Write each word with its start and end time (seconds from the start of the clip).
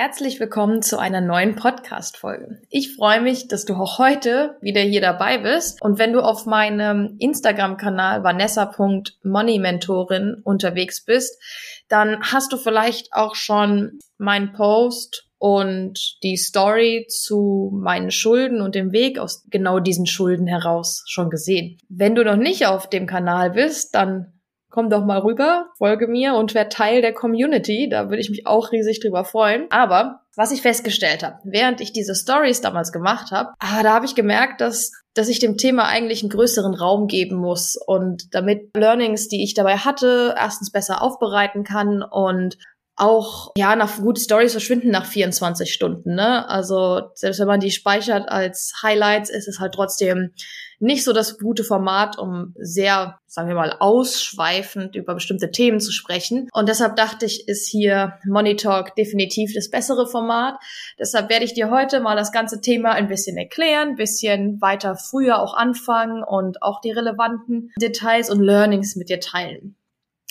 Herzlich 0.00 0.38
willkommen 0.38 0.80
zu 0.80 1.00
einer 1.00 1.20
neuen 1.20 1.56
Podcast-Folge. 1.56 2.62
Ich 2.70 2.94
freue 2.94 3.20
mich, 3.20 3.48
dass 3.48 3.64
du 3.64 3.74
auch 3.74 3.98
heute 3.98 4.56
wieder 4.60 4.80
hier 4.80 5.00
dabei 5.00 5.38
bist. 5.38 5.82
Und 5.82 5.98
wenn 5.98 6.12
du 6.12 6.20
auf 6.20 6.46
meinem 6.46 7.16
Instagram-Kanal 7.18 8.22
vanessa.moneymentorin 8.22 10.40
unterwegs 10.44 11.04
bist, 11.04 11.42
dann 11.88 12.22
hast 12.22 12.52
du 12.52 12.58
vielleicht 12.58 13.12
auch 13.12 13.34
schon 13.34 13.98
meinen 14.18 14.52
Post 14.52 15.28
und 15.38 16.22
die 16.22 16.36
Story 16.36 17.06
zu 17.08 17.72
meinen 17.74 18.12
Schulden 18.12 18.60
und 18.60 18.76
dem 18.76 18.92
Weg 18.92 19.18
aus 19.18 19.46
genau 19.50 19.80
diesen 19.80 20.06
Schulden 20.06 20.46
heraus 20.46 21.02
schon 21.08 21.28
gesehen. 21.28 21.76
Wenn 21.88 22.14
du 22.14 22.22
noch 22.22 22.36
nicht 22.36 22.68
auf 22.68 22.88
dem 22.88 23.08
Kanal 23.08 23.50
bist, 23.50 23.96
dann 23.96 24.37
komm 24.70 24.90
doch 24.90 25.04
mal 25.04 25.20
rüber, 25.20 25.70
folge 25.78 26.06
mir 26.06 26.34
und 26.34 26.54
werd 26.54 26.72
Teil 26.72 27.02
der 27.02 27.14
Community. 27.14 27.88
Da 27.90 28.10
würde 28.10 28.20
ich 28.20 28.30
mich 28.30 28.46
auch 28.46 28.72
riesig 28.72 29.00
drüber 29.00 29.24
freuen. 29.24 29.66
Aber 29.70 30.20
was 30.36 30.52
ich 30.52 30.62
festgestellt 30.62 31.22
habe, 31.22 31.38
während 31.44 31.80
ich 31.80 31.92
diese 31.92 32.14
Stories 32.14 32.60
damals 32.60 32.92
gemacht 32.92 33.32
habe, 33.32 33.50
ah, 33.58 33.82
da 33.82 33.94
habe 33.94 34.06
ich 34.06 34.14
gemerkt, 34.14 34.60
dass 34.60 34.92
dass 35.18 35.28
ich 35.28 35.40
dem 35.40 35.56
Thema 35.56 35.88
eigentlich 35.88 36.22
einen 36.22 36.30
größeren 36.30 36.74
Raum 36.74 37.08
geben 37.08 37.38
muss 37.38 37.76
und 37.76 38.32
damit 38.36 38.70
Learnings, 38.76 39.26
die 39.26 39.42
ich 39.42 39.52
dabei 39.52 39.78
hatte, 39.78 40.36
erstens 40.38 40.70
besser 40.70 41.02
aufbereiten 41.02 41.64
kann 41.64 42.04
und 42.04 42.56
auch, 42.94 43.50
ja, 43.56 43.74
nach 43.74 43.96
gute 43.98 44.20
Stories 44.20 44.52
verschwinden 44.52 44.90
nach 44.90 45.06
24 45.06 45.72
Stunden, 45.72 46.14
ne? 46.14 46.48
Also, 46.48 47.02
selbst 47.14 47.40
wenn 47.40 47.48
man 47.48 47.60
die 47.60 47.70
speichert 47.70 48.28
als 48.28 48.74
Highlights, 48.82 49.30
ist 49.30 49.48
es 49.48 49.58
halt 49.58 49.74
trotzdem 49.74 50.32
nicht 50.80 51.04
so 51.04 51.12
das 51.12 51.38
gute 51.38 51.64
Format, 51.64 52.18
um 52.18 52.54
sehr, 52.56 53.18
sagen 53.26 53.48
wir 53.48 53.54
mal, 53.54 53.74
ausschweifend 53.78 54.94
über 54.94 55.14
bestimmte 55.14 55.50
Themen 55.50 55.80
zu 55.80 55.92
sprechen. 55.92 56.48
Und 56.52 56.68
deshalb 56.68 56.96
dachte 56.96 57.26
ich, 57.26 57.48
ist 57.48 57.68
hier 57.68 58.18
Money 58.24 58.56
Talk 58.56 58.94
definitiv 58.94 59.52
das 59.54 59.70
bessere 59.70 60.06
Format. 60.06 60.54
Deshalb 60.98 61.30
werde 61.30 61.44
ich 61.44 61.54
dir 61.54 61.70
heute 61.70 62.00
mal 62.00 62.16
das 62.16 62.32
ganze 62.32 62.60
Thema 62.60 62.92
ein 62.92 63.08
bisschen 63.08 63.36
erklären, 63.36 63.90
ein 63.90 63.96
bisschen 63.96 64.60
weiter 64.60 64.96
früher 64.96 65.40
auch 65.40 65.54
anfangen 65.54 66.22
und 66.22 66.62
auch 66.62 66.80
die 66.80 66.92
relevanten 66.92 67.72
Details 67.80 68.30
und 68.30 68.40
Learnings 68.40 68.96
mit 68.96 69.08
dir 69.08 69.20
teilen. 69.20 69.76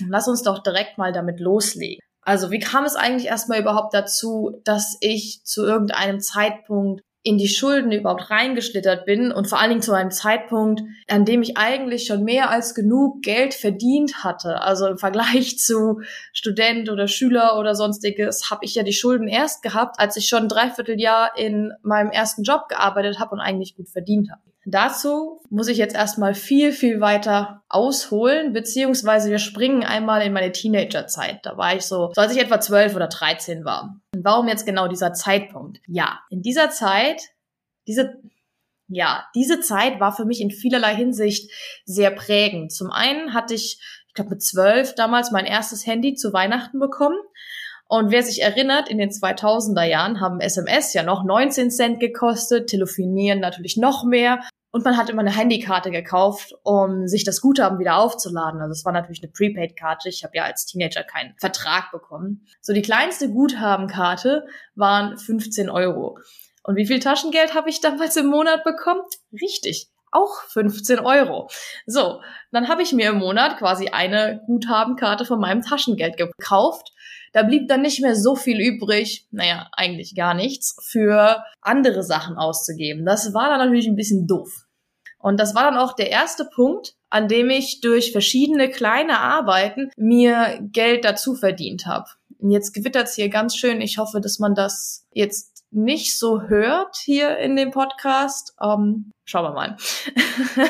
Lass 0.08 0.28
uns 0.28 0.44
doch 0.44 0.61
direkt 0.61 0.98
mal 0.98 1.11
damit 1.11 1.39
loslegen. 1.39 2.02
Also 2.28 2.52
wie 2.52 2.59
kam 2.59 2.84
es 2.84 2.95
eigentlich 2.95 3.28
erstmal 3.28 3.61
überhaupt 3.61 3.94
dazu, 3.94 4.59
dass 4.66 4.98
ich 5.00 5.42
zu 5.45 5.64
irgendeinem 5.64 6.20
Zeitpunkt 6.20 7.02
in 7.28 7.38
die 7.38 7.50
Schulden 7.50 7.92
überhaupt 7.92 8.31
reingeschlittert 8.31 9.06
bin 9.06 9.33
und 9.33 9.50
vor 9.50 9.59
allen 9.59 9.72
Dingen 9.72 9.81
zu 9.81 9.92
einem 9.92 10.11
Zeitpunkt, 10.11 10.81
an 11.09 11.25
dem 11.25 11.42
ich 11.42 11.58
eigentlich 11.58 12.06
schon 12.06 12.23
mehr 12.23 12.50
als 12.50 12.73
genug 12.73 13.22
Geld 13.22 13.53
verdient 13.53 14.23
hatte. 14.23 14.61
Also 14.61 14.88
im 14.88 14.97
Vergleich 14.97 15.59
zu 15.59 16.00
Student 16.31 16.89
oder 16.89 17.09
Schüler 17.09 17.59
oder 17.59 17.75
sonstiges 17.75 18.50
habe 18.50 18.64
ich 18.64 18.75
ja 18.75 18.83
die 18.83 18.94
Schulden 18.94 19.28
erst 19.28 19.61
gehabt, 19.61 20.00
als 20.00 20.16
ich 20.16 20.30
schon 20.30 20.44
ein 20.44 20.48
Dreivierteljahr 20.48 21.38
in 21.38 21.73
meinem 21.83 22.11
ersten 22.11 22.43
Job 22.43 22.70
gearbeitet 22.70 23.20
habe 23.20 23.32
und 23.32 23.42
eigentlich 23.42 23.76
gut 23.76 23.89
verdient 23.89 24.32
habe. 24.32 24.47
Dazu 24.70 25.39
muss 25.50 25.70
ich 25.70 25.78
jetzt 25.78 25.95
erstmal 25.95 26.33
viel, 26.33 26.73
viel 26.73 27.00
weiter 27.00 27.64
ausholen, 27.70 28.52
beziehungsweise 28.52 29.32
wir 29.32 29.39
springen 29.39 29.86
einmal 29.86 30.22
in 30.23 30.33
meine 30.33 30.52
Teenagerzeit. 30.52 31.39
Da 31.45 31.55
war 31.55 31.73
ich 31.73 31.83
so, 31.83 32.11
so 32.14 32.20
als 32.20 32.36
ich 32.36 32.42
etwa 32.42 32.60
zwölf 32.60 32.94
oder 32.94 33.08
dreizehn 33.08 33.64
war. 33.64 34.02
Und 34.14 34.26
warum 34.26 34.50
jetzt 34.50 34.66
genau 34.66 34.89
dieser 34.89 35.14
Zeitpunkt? 35.14 35.80
Ja, 35.88 36.20
in 36.30 36.42
dieser 36.42 36.70
Zeit, 36.70 37.22
diese, 37.88 38.16
ja, 38.89 39.26
diese 39.36 39.61
Zeit 39.61 40.02
war 40.02 40.14
für 40.14 40.26
mich 40.26 40.42
in 40.42 40.52
vielerlei 40.52 40.94
Hinsicht 40.95 41.49
sehr 41.86 42.11
prägend. 42.11 42.73
Zum 42.73 42.92
einen 42.92 43.34
hatte 43.34 43.54
ich, 43.54 43.80
ich 44.10 44.14
glaube 44.16 44.32
mit 44.32 44.44
zwölf 44.44 44.95
damals 44.95 45.32
mein 45.32 45.45
erstes 45.45 45.88
Handy 45.88 46.16
zu 46.16 46.34
Weihnachten 46.34 46.80
bekommen. 46.80 47.20
Und 47.88 48.11
wer 48.11 48.22
sich 48.22 48.42
erinnert, 48.42 48.89
in 48.89 48.98
den 48.98 49.11
2000er 49.11 49.86
Jahren 49.86 50.20
haben 50.20 50.42
SMS 50.42 50.94
ja 50.94 51.04
noch 51.04 51.23
19 51.23 51.72
Cent 51.72 51.99
gekostet, 52.02 52.67
telefonieren 52.67 53.39
natürlich 53.39 53.78
noch 53.78 54.04
mehr. 54.04 54.42
Und 54.72 54.83
man 54.83 54.98
hat 54.98 55.10
immer 55.10 55.22
eine 55.22 55.36
Handykarte 55.36 55.92
gekauft, 55.92 56.54
um 56.64 57.08
sich 57.08 57.23
das 57.23 57.42
Guthaben 57.42 57.80
wieder 57.80 57.98
aufzuladen. 57.98 58.61
Also 58.61 58.73
es 58.73 58.86
war 58.86 58.92
natürlich 58.92 59.23
eine 59.23 59.32
Prepaid-Karte. 59.32 60.10
Ich 60.10 60.23
habe 60.23 60.36
ja 60.36 60.44
als 60.44 60.66
Teenager 60.66 61.04
keinen 61.04 61.33
Vertrag 61.38 61.92
bekommen. 61.92 62.45
So 62.61 62.73
die 62.73 62.82
kleinste 62.82 63.32
Guthabenkarte 63.32 64.45
waren 64.76 65.17
15 65.17 65.70
Euro. 65.70 66.20
Und 66.64 66.76
wie 66.76 66.86
viel 66.86 67.00
Taschengeld 67.00 67.55
habe 67.55 67.70
ich 67.70 67.80
damals 67.80 68.17
im 68.17 68.28
Monat 68.28 68.66
bekommen? 68.66 69.02
Richtig, 69.32 69.89
auch 70.11 70.42
15 70.50 70.99
Euro. 70.99 71.49
So, 71.86 72.22
dann 72.52 72.67
habe 72.67 72.82
ich 72.82 72.92
mir 72.92 73.10
im 73.11 73.20
Monat 73.20 73.58
quasi 73.58 73.88
eine 73.88 74.42
Guthabenkarte 74.48 75.26
von 75.26 75.39
meinem 75.39 75.61
Taschengeld 75.61 76.17
gekauft. 76.17 76.92
Da 77.33 77.43
blieb 77.43 77.67
dann 77.67 77.82
nicht 77.82 78.02
mehr 78.02 78.15
so 78.15 78.36
viel 78.36 78.60
übrig, 78.60 79.27
naja, 79.32 79.67
eigentlich 79.71 80.15
gar 80.15 80.33
nichts, 80.33 80.77
für 80.82 81.43
andere 81.61 82.04
Sachen 82.04 82.38
auszugeben. 82.38 83.05
Das 83.05 83.33
war 83.33 83.49
dann 83.49 83.60
natürlich 83.60 83.88
ein 83.88 83.95
bisschen 83.95 84.27
doof. 84.27 84.67
Und 85.20 85.39
das 85.39 85.55
war 85.55 85.64
dann 85.64 85.77
auch 85.77 85.93
der 85.93 86.10
erste 86.10 86.45
Punkt, 86.45 86.93
an 87.10 87.27
dem 87.27 87.49
ich 87.49 87.82
durch 87.82 88.11
verschiedene 88.11 88.70
kleine 88.70 89.20
Arbeiten 89.20 89.89
mir 89.98 90.60
Geld 90.61 91.05
dazu 91.05 91.36
verdient 91.36 91.86
habe. 91.86 92.05
Und 92.39 92.52
jetzt 92.52 92.73
gewittert's 92.73 93.16
hier 93.16 93.30
ganz 93.30 93.55
schön. 93.55 93.82
Ich 93.82 93.98
hoffe, 93.98 94.21
dass 94.21 94.39
man 94.39 94.54
das 94.54 95.05
jetzt 95.11 95.66
nicht 95.71 96.17
so 96.17 96.43
hört 96.43 96.95
hier 96.98 97.37
in 97.37 97.55
dem 97.55 97.71
Podcast. 97.71 98.54
Ähm, 98.61 99.11
schauen 99.26 99.45
wir 99.45 99.54
mal. 99.54 99.77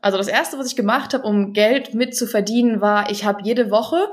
also 0.00 0.18
das 0.18 0.28
erste, 0.28 0.58
was 0.58 0.68
ich 0.68 0.76
gemacht 0.76 1.14
habe, 1.14 1.24
um 1.24 1.52
Geld 1.52 1.94
mit 1.94 2.16
zu 2.16 2.26
verdienen, 2.26 2.80
war, 2.80 3.10
ich 3.10 3.24
habe 3.24 3.42
jede 3.42 3.70
Woche 3.70 4.08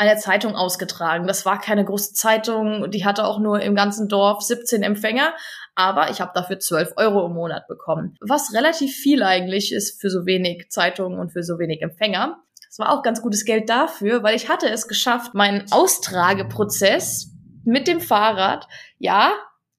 eine 0.00 0.16
Zeitung 0.16 0.56
ausgetragen. 0.56 1.26
Das 1.26 1.44
war 1.44 1.60
keine 1.60 1.84
große 1.84 2.14
Zeitung, 2.14 2.90
die 2.90 3.04
hatte 3.04 3.26
auch 3.26 3.38
nur 3.38 3.60
im 3.60 3.74
ganzen 3.74 4.08
Dorf 4.08 4.40
17 4.40 4.82
Empfänger, 4.82 5.34
aber 5.74 6.08
ich 6.08 6.22
habe 6.22 6.32
dafür 6.34 6.58
12 6.58 6.94
Euro 6.96 7.26
im 7.26 7.34
Monat 7.34 7.68
bekommen. 7.68 8.16
Was 8.22 8.54
relativ 8.54 8.96
viel 8.96 9.22
eigentlich 9.22 9.74
ist 9.74 10.00
für 10.00 10.08
so 10.08 10.24
wenig 10.24 10.70
Zeitungen 10.70 11.18
und 11.18 11.34
für 11.34 11.42
so 11.42 11.58
wenig 11.58 11.82
Empfänger. 11.82 12.38
Das 12.66 12.78
war 12.78 12.92
auch 12.92 13.02
ganz 13.02 13.20
gutes 13.20 13.44
Geld 13.44 13.68
dafür, 13.68 14.22
weil 14.22 14.34
ich 14.34 14.48
hatte 14.48 14.70
es 14.70 14.88
geschafft, 14.88 15.34
meinen 15.34 15.70
Austrageprozess 15.70 17.34
mit 17.64 17.86
dem 17.86 18.00
Fahrrad, 18.00 18.68
ja, 18.96 19.32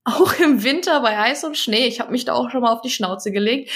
auch 0.04 0.34
im 0.40 0.64
Winter 0.64 1.02
bei 1.02 1.18
Eis 1.18 1.44
und 1.44 1.58
Schnee, 1.58 1.88
ich 1.88 2.00
habe 2.00 2.12
mich 2.12 2.26
da 2.26 2.34
auch 2.34 2.52
schon 2.52 2.62
mal 2.62 2.72
auf 2.72 2.82
die 2.82 2.92
Schnauze 2.92 3.32
gelegt, 3.32 3.72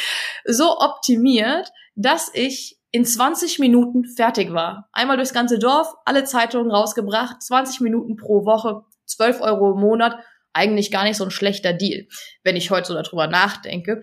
so 0.45 0.77
optimiert, 0.77 1.71
dass 1.95 2.29
ich 2.35 2.79
in 2.95 3.03
20 3.03 3.59
Minuten 3.59 4.05
fertig 4.05 4.53
war. 4.53 4.87
Einmal 4.93 5.17
durchs 5.17 5.33
ganze 5.33 5.59
Dorf, 5.59 5.93
alle 6.05 6.23
Zeitungen 6.23 6.71
rausgebracht, 6.71 7.43
20 7.43 7.81
Minuten 7.81 8.15
pro 8.15 8.45
Woche, 8.45 8.83
12 9.05 9.41
Euro 9.41 9.73
im 9.73 9.81
Monat 9.81 10.15
eigentlich 10.53 10.91
gar 10.91 11.03
nicht 11.03 11.17
so 11.17 11.25
ein 11.25 11.31
schlechter 11.31 11.73
Deal, 11.73 12.07
wenn 12.45 12.55
ich 12.55 12.71
heute 12.71 12.87
so 12.87 12.93
darüber 12.93 13.27
nachdenke. 13.27 14.01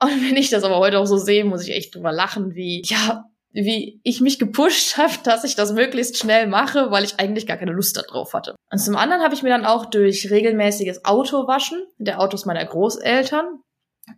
Und 0.00 0.22
wenn 0.22 0.36
ich 0.36 0.50
das 0.50 0.62
aber 0.62 0.78
heute 0.78 1.00
auch 1.00 1.06
so 1.06 1.16
sehe, 1.16 1.44
muss 1.44 1.66
ich 1.66 1.74
echt 1.74 1.96
drüber 1.96 2.12
lachen, 2.12 2.54
wie, 2.54 2.82
ja, 2.84 3.24
wie 3.50 4.00
ich 4.04 4.20
mich 4.20 4.38
gepusht 4.38 4.96
habe, 4.98 5.14
dass 5.24 5.42
ich 5.42 5.56
das 5.56 5.72
möglichst 5.72 6.16
schnell 6.16 6.46
mache, 6.46 6.92
weil 6.92 7.02
ich 7.02 7.18
eigentlich 7.18 7.48
gar 7.48 7.56
keine 7.56 7.72
Lust 7.72 7.96
darauf 7.96 8.34
hatte. 8.34 8.54
Und 8.70 8.78
zum 8.78 8.94
anderen 8.94 9.24
habe 9.24 9.34
ich 9.34 9.42
mir 9.42 9.50
dann 9.50 9.66
auch 9.66 9.86
durch 9.86 10.30
regelmäßiges 10.30 11.04
Autowaschen 11.04 11.82
der 11.98 12.20
Autos 12.20 12.46
meiner 12.46 12.64
Großeltern 12.64 13.58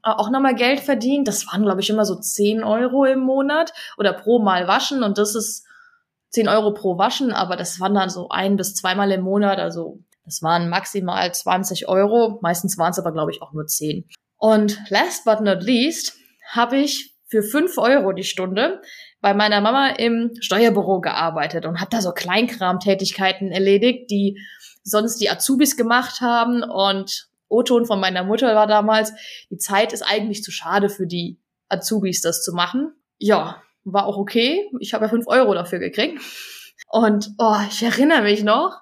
auch 0.03 0.31
nochmal 0.31 0.55
Geld 0.55 0.81
verdient. 0.81 1.29
Das 1.29 1.47
waren, 1.47 1.63
glaube 1.63 1.81
ich, 1.81 1.91
immer 1.91 2.05
so 2.05 2.17
10 2.17 2.65
Euro 2.65 3.05
im 3.05 3.21
Monat 3.21 3.73
oder 3.97 4.13
pro 4.13 4.39
Mal 4.39 4.67
waschen. 4.67 5.03
Und 5.03 5.19
das 5.19 5.35
ist 5.35 5.67
10 6.31 6.49
Euro 6.49 6.73
pro 6.73 6.99
Waschen, 6.99 7.33
aber 7.33 7.57
das 7.57 7.81
waren 7.81 7.95
dann 7.95 8.11
so 8.11 8.29
ein 8.29 8.57
bis 8.57 8.75
zweimal 8.75 9.11
im 9.13 9.23
Monat. 9.23 9.59
Also 9.59 10.01
das 10.25 10.43
waren 10.43 10.69
maximal 10.69 11.33
20 11.33 11.89
Euro, 11.89 12.39
meistens 12.43 12.79
waren 12.79 12.91
es 12.91 12.99
aber, 12.99 13.13
glaube 13.13 13.31
ich, 13.31 13.43
auch 13.43 13.53
nur 13.53 13.67
10. 13.67 14.09
Und 14.37 14.79
last 14.89 15.25
but 15.25 15.41
not 15.41 15.63
least 15.63 16.15
habe 16.51 16.79
ich 16.79 17.15
für 17.29 17.43
5 17.43 17.79
Euro 17.79 18.13
die 18.13 18.25
Stunde 18.25 18.81
bei 19.21 19.35
meiner 19.35 19.61
Mama 19.61 19.89
im 19.89 20.33
Steuerbüro 20.41 21.01
gearbeitet 21.01 21.67
und 21.67 21.81
habe 21.81 21.91
da 21.91 22.01
so 22.01 22.13
Kleinkramtätigkeiten 22.13 23.51
erledigt, 23.51 24.11
die 24.11 24.39
sonst 24.83 25.17
die 25.17 25.31
Azubis 25.31 25.77
gemacht 25.77 26.21
haben. 26.21 26.63
Und 26.63 27.29
O-Ton 27.49 27.87
von 27.87 28.01
meiner 28.01 28.25
Mutter 28.25 28.55
war 28.55 28.67
damals, 28.67 29.13
die 29.51 29.59
Zeit 29.59 29.93
ist 29.93 30.03
eigentlich 30.03 30.43
zu 30.43 30.51
schade 30.51 30.89
für 30.89 31.07
die 31.07 31.41
Azubis, 31.69 32.21
das 32.21 32.43
zu 32.43 32.53
machen. 32.53 32.95
Ja, 33.19 33.63
war 33.85 34.07
auch 34.07 34.17
okay. 34.17 34.71
Ich 34.81 34.95
habe 34.95 35.05
ja 35.05 35.09
5 35.11 35.27
Euro 35.27 35.55
dafür 35.55 35.79
gekriegt. 35.79 36.21
Und 36.89 37.31
oh, 37.39 37.57
ich 37.69 37.83
erinnere 37.83 38.23
mich 38.23 38.43
noch, 38.43 38.81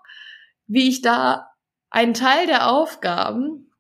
wie 0.67 0.88
ich 0.88 1.03
da 1.03 1.49
einen 1.91 2.14
Teil 2.14 2.47
der 2.47 2.70
Aufgaben 2.70 3.70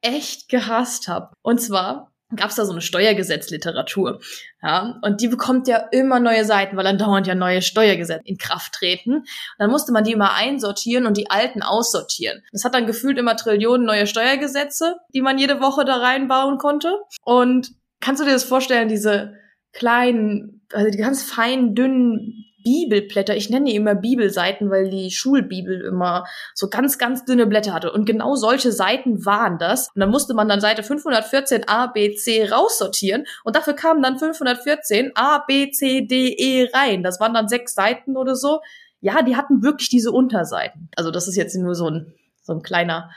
echt 0.00 0.48
gehasst 0.48 1.08
habe. 1.08 1.34
Und 1.42 1.60
zwar 1.60 2.09
gab 2.36 2.50
es 2.50 2.56
da 2.56 2.64
so 2.64 2.72
eine 2.72 2.80
Steuergesetzliteratur. 2.80 4.20
Ja, 4.62 4.98
und 5.02 5.20
die 5.20 5.28
bekommt 5.28 5.68
ja 5.68 5.78
immer 5.90 6.20
neue 6.20 6.44
Seiten, 6.44 6.76
weil 6.76 6.84
dann 6.84 6.98
dauernd 6.98 7.26
ja 7.26 7.34
neue 7.34 7.62
Steuergesetze 7.62 8.22
in 8.24 8.38
Kraft 8.38 8.74
treten. 8.74 9.14
Und 9.14 9.26
dann 9.58 9.70
musste 9.70 9.92
man 9.92 10.04
die 10.04 10.12
immer 10.12 10.34
einsortieren 10.34 11.06
und 11.06 11.16
die 11.16 11.30
alten 11.30 11.62
aussortieren. 11.62 12.42
Das 12.52 12.64
hat 12.64 12.74
dann 12.74 12.86
gefühlt 12.86 13.18
immer 13.18 13.36
Trillionen 13.36 13.86
neue 13.86 14.06
Steuergesetze, 14.06 14.96
die 15.14 15.22
man 15.22 15.38
jede 15.38 15.60
Woche 15.60 15.84
da 15.84 15.96
reinbauen 15.96 16.58
konnte. 16.58 17.00
Und 17.24 17.72
kannst 18.00 18.20
du 18.20 18.26
dir 18.26 18.32
das 18.32 18.44
vorstellen, 18.44 18.88
diese 18.88 19.34
kleinen, 19.72 20.66
also 20.72 20.90
die 20.90 20.98
ganz 20.98 21.22
feinen, 21.22 21.74
dünnen 21.74 22.44
Bibelblätter. 22.62 23.36
Ich 23.36 23.50
nenne 23.50 23.66
die 23.66 23.76
immer 23.76 23.94
Bibelseiten, 23.94 24.70
weil 24.70 24.90
die 24.90 25.10
Schulbibel 25.10 25.80
immer 25.80 26.26
so 26.54 26.68
ganz, 26.68 26.98
ganz 26.98 27.24
dünne 27.24 27.46
Blätter 27.46 27.72
hatte. 27.72 27.92
Und 27.92 28.04
genau 28.04 28.34
solche 28.34 28.72
Seiten 28.72 29.24
waren 29.24 29.58
das. 29.58 29.88
Und 29.94 30.00
dann 30.00 30.10
musste 30.10 30.34
man 30.34 30.48
dann 30.48 30.60
Seite 30.60 30.82
514 30.82 31.68
A, 31.68 31.86
B, 31.86 32.14
C 32.14 32.48
raussortieren. 32.48 33.24
Und 33.44 33.56
dafür 33.56 33.74
kamen 33.74 34.02
dann 34.02 34.18
514 34.18 35.12
A, 35.14 35.38
B, 35.38 35.70
C, 35.70 36.02
D, 36.02 36.34
E 36.36 36.68
rein. 36.72 37.02
Das 37.02 37.20
waren 37.20 37.34
dann 37.34 37.48
sechs 37.48 37.74
Seiten 37.74 38.16
oder 38.16 38.36
so. 38.36 38.60
Ja, 39.00 39.22
die 39.22 39.36
hatten 39.36 39.62
wirklich 39.62 39.88
diese 39.88 40.12
Unterseiten. 40.12 40.88
Also 40.96 41.10
das 41.10 41.28
ist 41.28 41.36
jetzt 41.36 41.56
nur 41.56 41.74
so 41.74 41.88
ein, 41.88 42.14
so 42.42 42.52
ein 42.52 42.62
kleiner 42.62 43.10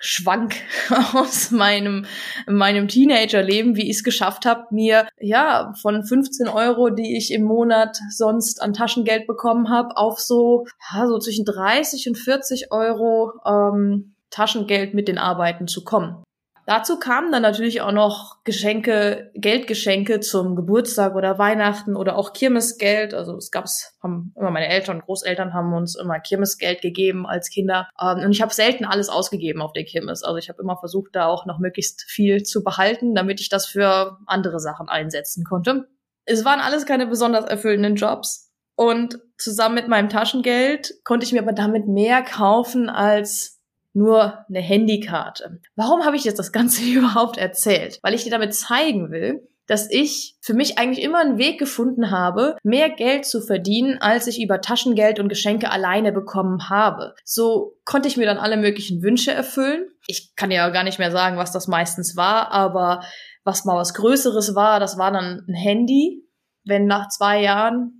Schwank 0.00 0.56
aus 1.14 1.50
meinem, 1.50 2.06
meinem 2.46 2.88
Teenagerleben, 2.88 3.76
wie 3.76 3.90
ich 3.90 3.98
es 3.98 4.04
geschafft 4.04 4.46
habe, 4.46 4.66
mir 4.70 5.06
ja 5.20 5.74
von 5.80 6.02
15 6.02 6.48
Euro, 6.48 6.88
die 6.88 7.16
ich 7.16 7.32
im 7.32 7.44
Monat 7.44 7.98
sonst 8.10 8.62
an 8.62 8.72
Taschengeld 8.72 9.26
bekommen 9.26 9.68
habe, 9.68 9.96
auf 9.96 10.18
so, 10.18 10.66
ja, 10.92 11.06
so 11.06 11.18
zwischen 11.18 11.44
30 11.44 12.08
und 12.08 12.16
40 12.16 12.72
Euro 12.72 13.32
ähm, 13.46 14.14
Taschengeld 14.30 14.94
mit 14.94 15.06
den 15.06 15.18
Arbeiten 15.18 15.68
zu 15.68 15.84
kommen. 15.84 16.24
Dazu 16.70 17.00
kamen 17.00 17.32
dann 17.32 17.42
natürlich 17.42 17.80
auch 17.80 17.90
noch 17.90 18.44
Geschenke, 18.44 19.32
Geldgeschenke 19.34 20.20
zum 20.20 20.54
Geburtstag 20.54 21.16
oder 21.16 21.36
Weihnachten 21.36 21.96
oder 21.96 22.16
auch 22.16 22.32
Kirmesgeld. 22.32 23.12
Also 23.12 23.34
es 23.34 23.50
gab's, 23.50 23.98
haben 24.00 24.32
immer 24.36 24.52
meine 24.52 24.68
Eltern 24.68 24.98
und 24.98 25.02
Großeltern 25.06 25.52
haben 25.52 25.72
uns 25.72 25.96
immer 25.96 26.20
Kirmesgeld 26.20 26.80
gegeben 26.80 27.26
als 27.26 27.50
Kinder. 27.50 27.88
Ähm, 28.00 28.20
und 28.20 28.30
ich 28.30 28.40
habe 28.40 28.54
selten 28.54 28.84
alles 28.84 29.08
ausgegeben 29.08 29.62
auf 29.62 29.72
der 29.72 29.82
Kirmes. 29.82 30.22
Also 30.22 30.36
ich 30.36 30.48
habe 30.48 30.62
immer 30.62 30.76
versucht, 30.76 31.10
da 31.16 31.26
auch 31.26 31.44
noch 31.44 31.58
möglichst 31.58 32.02
viel 32.02 32.44
zu 32.44 32.62
behalten, 32.62 33.16
damit 33.16 33.40
ich 33.40 33.48
das 33.48 33.66
für 33.66 34.18
andere 34.26 34.60
Sachen 34.60 34.88
einsetzen 34.88 35.42
konnte. 35.42 35.88
Es 36.24 36.44
waren 36.44 36.60
alles 36.60 36.86
keine 36.86 37.08
besonders 37.08 37.46
erfüllenden 37.46 37.96
Jobs. 37.96 38.52
Und 38.76 39.18
zusammen 39.38 39.74
mit 39.74 39.88
meinem 39.88 40.08
Taschengeld 40.08 41.02
konnte 41.02 41.26
ich 41.26 41.32
mir 41.32 41.42
aber 41.42 41.52
damit 41.52 41.88
mehr 41.88 42.22
kaufen 42.22 42.88
als 42.88 43.59
nur 43.92 44.44
eine 44.48 44.60
Handykarte. 44.60 45.60
Warum 45.76 46.04
habe 46.04 46.16
ich 46.16 46.24
jetzt 46.24 46.38
das 46.38 46.52
Ganze 46.52 46.82
überhaupt 46.90 47.36
erzählt? 47.36 47.98
Weil 48.02 48.14
ich 48.14 48.24
dir 48.24 48.30
damit 48.30 48.54
zeigen 48.54 49.10
will, 49.10 49.46
dass 49.70 49.88
ich 49.88 50.36
für 50.40 50.52
mich 50.52 50.78
eigentlich 50.78 51.04
immer 51.04 51.20
einen 51.20 51.38
Weg 51.38 51.60
gefunden 51.60 52.10
habe, 52.10 52.56
mehr 52.64 52.90
Geld 52.90 53.24
zu 53.24 53.40
verdienen, 53.40 53.98
als 54.00 54.26
ich 54.26 54.42
über 54.42 54.60
Taschengeld 54.60 55.20
und 55.20 55.28
Geschenke 55.28 55.70
alleine 55.70 56.10
bekommen 56.10 56.68
habe. 56.68 57.14
So 57.24 57.76
konnte 57.84 58.08
ich 58.08 58.16
mir 58.16 58.26
dann 58.26 58.38
alle 58.38 58.56
möglichen 58.56 59.00
Wünsche 59.00 59.30
erfüllen. 59.30 59.86
Ich 60.08 60.34
kann 60.34 60.50
ja 60.50 60.68
gar 60.70 60.82
nicht 60.82 60.98
mehr 60.98 61.12
sagen, 61.12 61.36
was 61.36 61.52
das 61.52 61.68
meistens 61.68 62.16
war, 62.16 62.50
aber 62.50 63.04
was 63.44 63.64
mal 63.64 63.76
was 63.76 63.94
Größeres 63.94 64.56
war, 64.56 64.80
das 64.80 64.98
war 64.98 65.12
dann 65.12 65.44
ein 65.48 65.54
Handy. 65.54 66.26
Wenn 66.64 66.86
nach 66.86 67.08
zwei 67.08 67.40
Jahren 67.40 67.99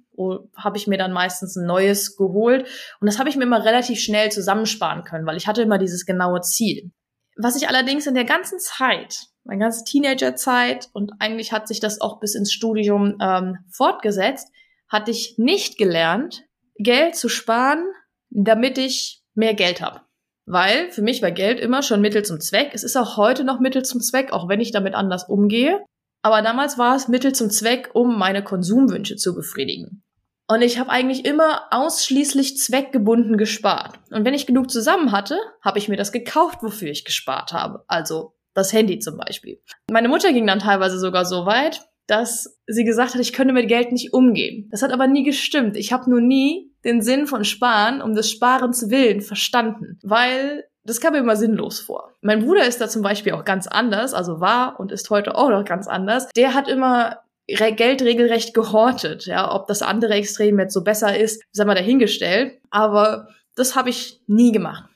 habe 0.57 0.77
ich 0.77 0.87
mir 0.87 0.99
dann 0.99 1.13
meistens 1.13 1.57
ein 1.57 1.67
neues 1.67 2.17
geholt. 2.17 2.67
Und 3.01 3.07
das 3.07 3.19
habe 3.19 3.29
ich 3.29 3.37
mir 3.37 3.45
immer 3.45 3.65
relativ 3.65 4.01
schnell 4.01 4.31
zusammensparen 4.31 5.05
können, 5.05 5.27
weil 5.27 5.37
ich 5.37 5.47
hatte 5.47 5.63
immer 5.63 5.79
dieses 5.79 6.07
genaue 6.07 6.41
Ziel. 6.41 6.91
Was 7.37 7.57
ich 7.57 7.69
allerdings 7.69 8.07
in 8.07 8.15
der 8.15 8.25
ganzen 8.25 8.59
Zeit, 8.59 9.27
meine 9.45 9.61
ganze 9.61 9.85
Teenagerzeit 9.85 10.89
und 10.93 11.13
eigentlich 11.19 11.53
hat 11.53 11.69
sich 11.69 11.81
das 11.81 12.01
auch 12.01 12.21
bis 12.21 12.35
ins 12.35 12.53
Studium 12.53 13.17
ähm, 13.21 13.59
fortgesetzt, 13.71 14.49
hatte 14.89 15.11
ich 15.11 15.37
nicht 15.39 15.79
gelernt, 15.79 16.43
Geld 16.77 17.15
zu 17.15 17.29
sparen, 17.29 17.85
damit 18.31 18.79
ich 18.79 19.23
mehr 19.35 19.55
Geld 19.55 19.81
habe. 19.81 20.03
Weil 20.47 20.91
für 20.91 21.03
mich 21.03 21.23
war 21.23 21.31
Geld 21.31 21.61
immer 21.61 21.83
schon 21.83 22.01
Mittel 22.01 22.25
zum 22.25 22.41
Zweck. 22.41 22.71
Es 22.75 22.83
ist 22.83 22.97
auch 22.97 23.17
heute 23.17 23.45
noch 23.45 23.61
Mittel 23.61 23.85
zum 23.85 24.01
Zweck, 24.01 24.33
auch 24.33 24.49
wenn 24.49 24.61
ich 24.61 24.73
damit 24.73 24.95
anders 24.95 25.29
umgehe. 25.29 25.85
Aber 26.23 26.43
damals 26.43 26.77
war 26.77 26.97
es 26.97 27.09
Mittel 27.09 27.33
zum 27.33 27.51
Zweck, 27.51 27.91
um 27.95 28.19
meine 28.19 28.43
Konsumwünsche 28.43 29.17
zu 29.17 29.35
befriedigen. 29.35 30.03
Und 30.51 30.63
ich 30.63 30.81
habe 30.81 30.91
eigentlich 30.91 31.25
immer 31.27 31.69
ausschließlich 31.71 32.59
zweckgebunden 32.59 33.39
gespart. 33.39 34.01
Und 34.11 34.25
wenn 34.25 34.35
ich 34.35 34.49
genug 34.49 34.69
zusammen 34.69 35.13
hatte, 35.13 35.39
habe 35.63 35.79
ich 35.79 35.89
mir 35.89 35.97
das 35.97 36.11
gekauft, 36.11 36.59
wofür 36.63 36.91
ich 36.91 37.05
gespart 37.05 37.53
habe. 37.53 37.85
Also 37.87 38.35
das 38.53 38.73
Handy 38.73 38.99
zum 38.99 39.17
Beispiel. 39.17 39.63
Meine 39.93 40.09
Mutter 40.09 40.33
ging 40.33 40.49
dann 40.49 40.59
teilweise 40.59 40.99
sogar 40.99 41.25
so 41.25 41.47
weit, 41.47 41.83
dass 42.09 42.59
sie 42.67 42.83
gesagt 42.83 43.15
hat, 43.15 43.21
ich 43.21 43.33
könnte 43.33 43.55
mit 43.55 43.69
Geld 43.69 43.93
nicht 43.93 44.13
umgehen. 44.13 44.69
Das 44.73 44.83
hat 44.83 44.91
aber 44.91 45.07
nie 45.07 45.23
gestimmt. 45.23 45.77
Ich 45.77 45.93
habe 45.93 46.11
nur 46.11 46.21
nie 46.21 46.75
den 46.85 47.01
Sinn 47.01 47.29
von 47.29 47.45
Sparen 47.45 48.03
um 48.03 48.15
des 48.15 48.29
Sparens 48.29 48.91
willen 48.91 49.21
verstanden, 49.21 50.01
weil 50.03 50.65
das 50.83 51.01
kam 51.01 51.13
mir 51.13 51.21
immer 51.21 51.37
sinnlos 51.37 51.79
vor. 51.79 52.13
Mein 52.23 52.45
Bruder 52.45 52.67
ist 52.67 52.81
da 52.81 52.89
zum 52.89 53.03
Beispiel 53.03 53.35
auch 53.35 53.45
ganz 53.45 53.69
anders, 53.69 54.15
also 54.15 54.41
war 54.41 54.81
und 54.81 54.91
ist 54.91 55.11
heute 55.11 55.37
auch 55.37 55.51
noch 55.51 55.65
ganz 55.65 55.87
anders. 55.87 56.29
Der 56.35 56.55
hat 56.55 56.67
immer 56.67 57.19
Geld 57.57 58.03
regelrecht 58.03 58.55
gehortet. 58.55 59.27
Ja, 59.27 59.55
ob 59.55 59.67
das 59.67 59.83
andere 59.83 60.15
Extrem 60.15 60.59
jetzt 60.59 60.75
so 60.75 60.83
besser 60.83 61.17
ist, 61.17 61.43
sei 61.53 61.65
mal 61.65 61.75
dahingestellt. 61.75 62.59
Aber 62.71 63.29
das 63.55 63.77
habe 63.77 63.91
ich 63.91 64.21
nie 64.27 64.53
gemacht. 64.53 64.90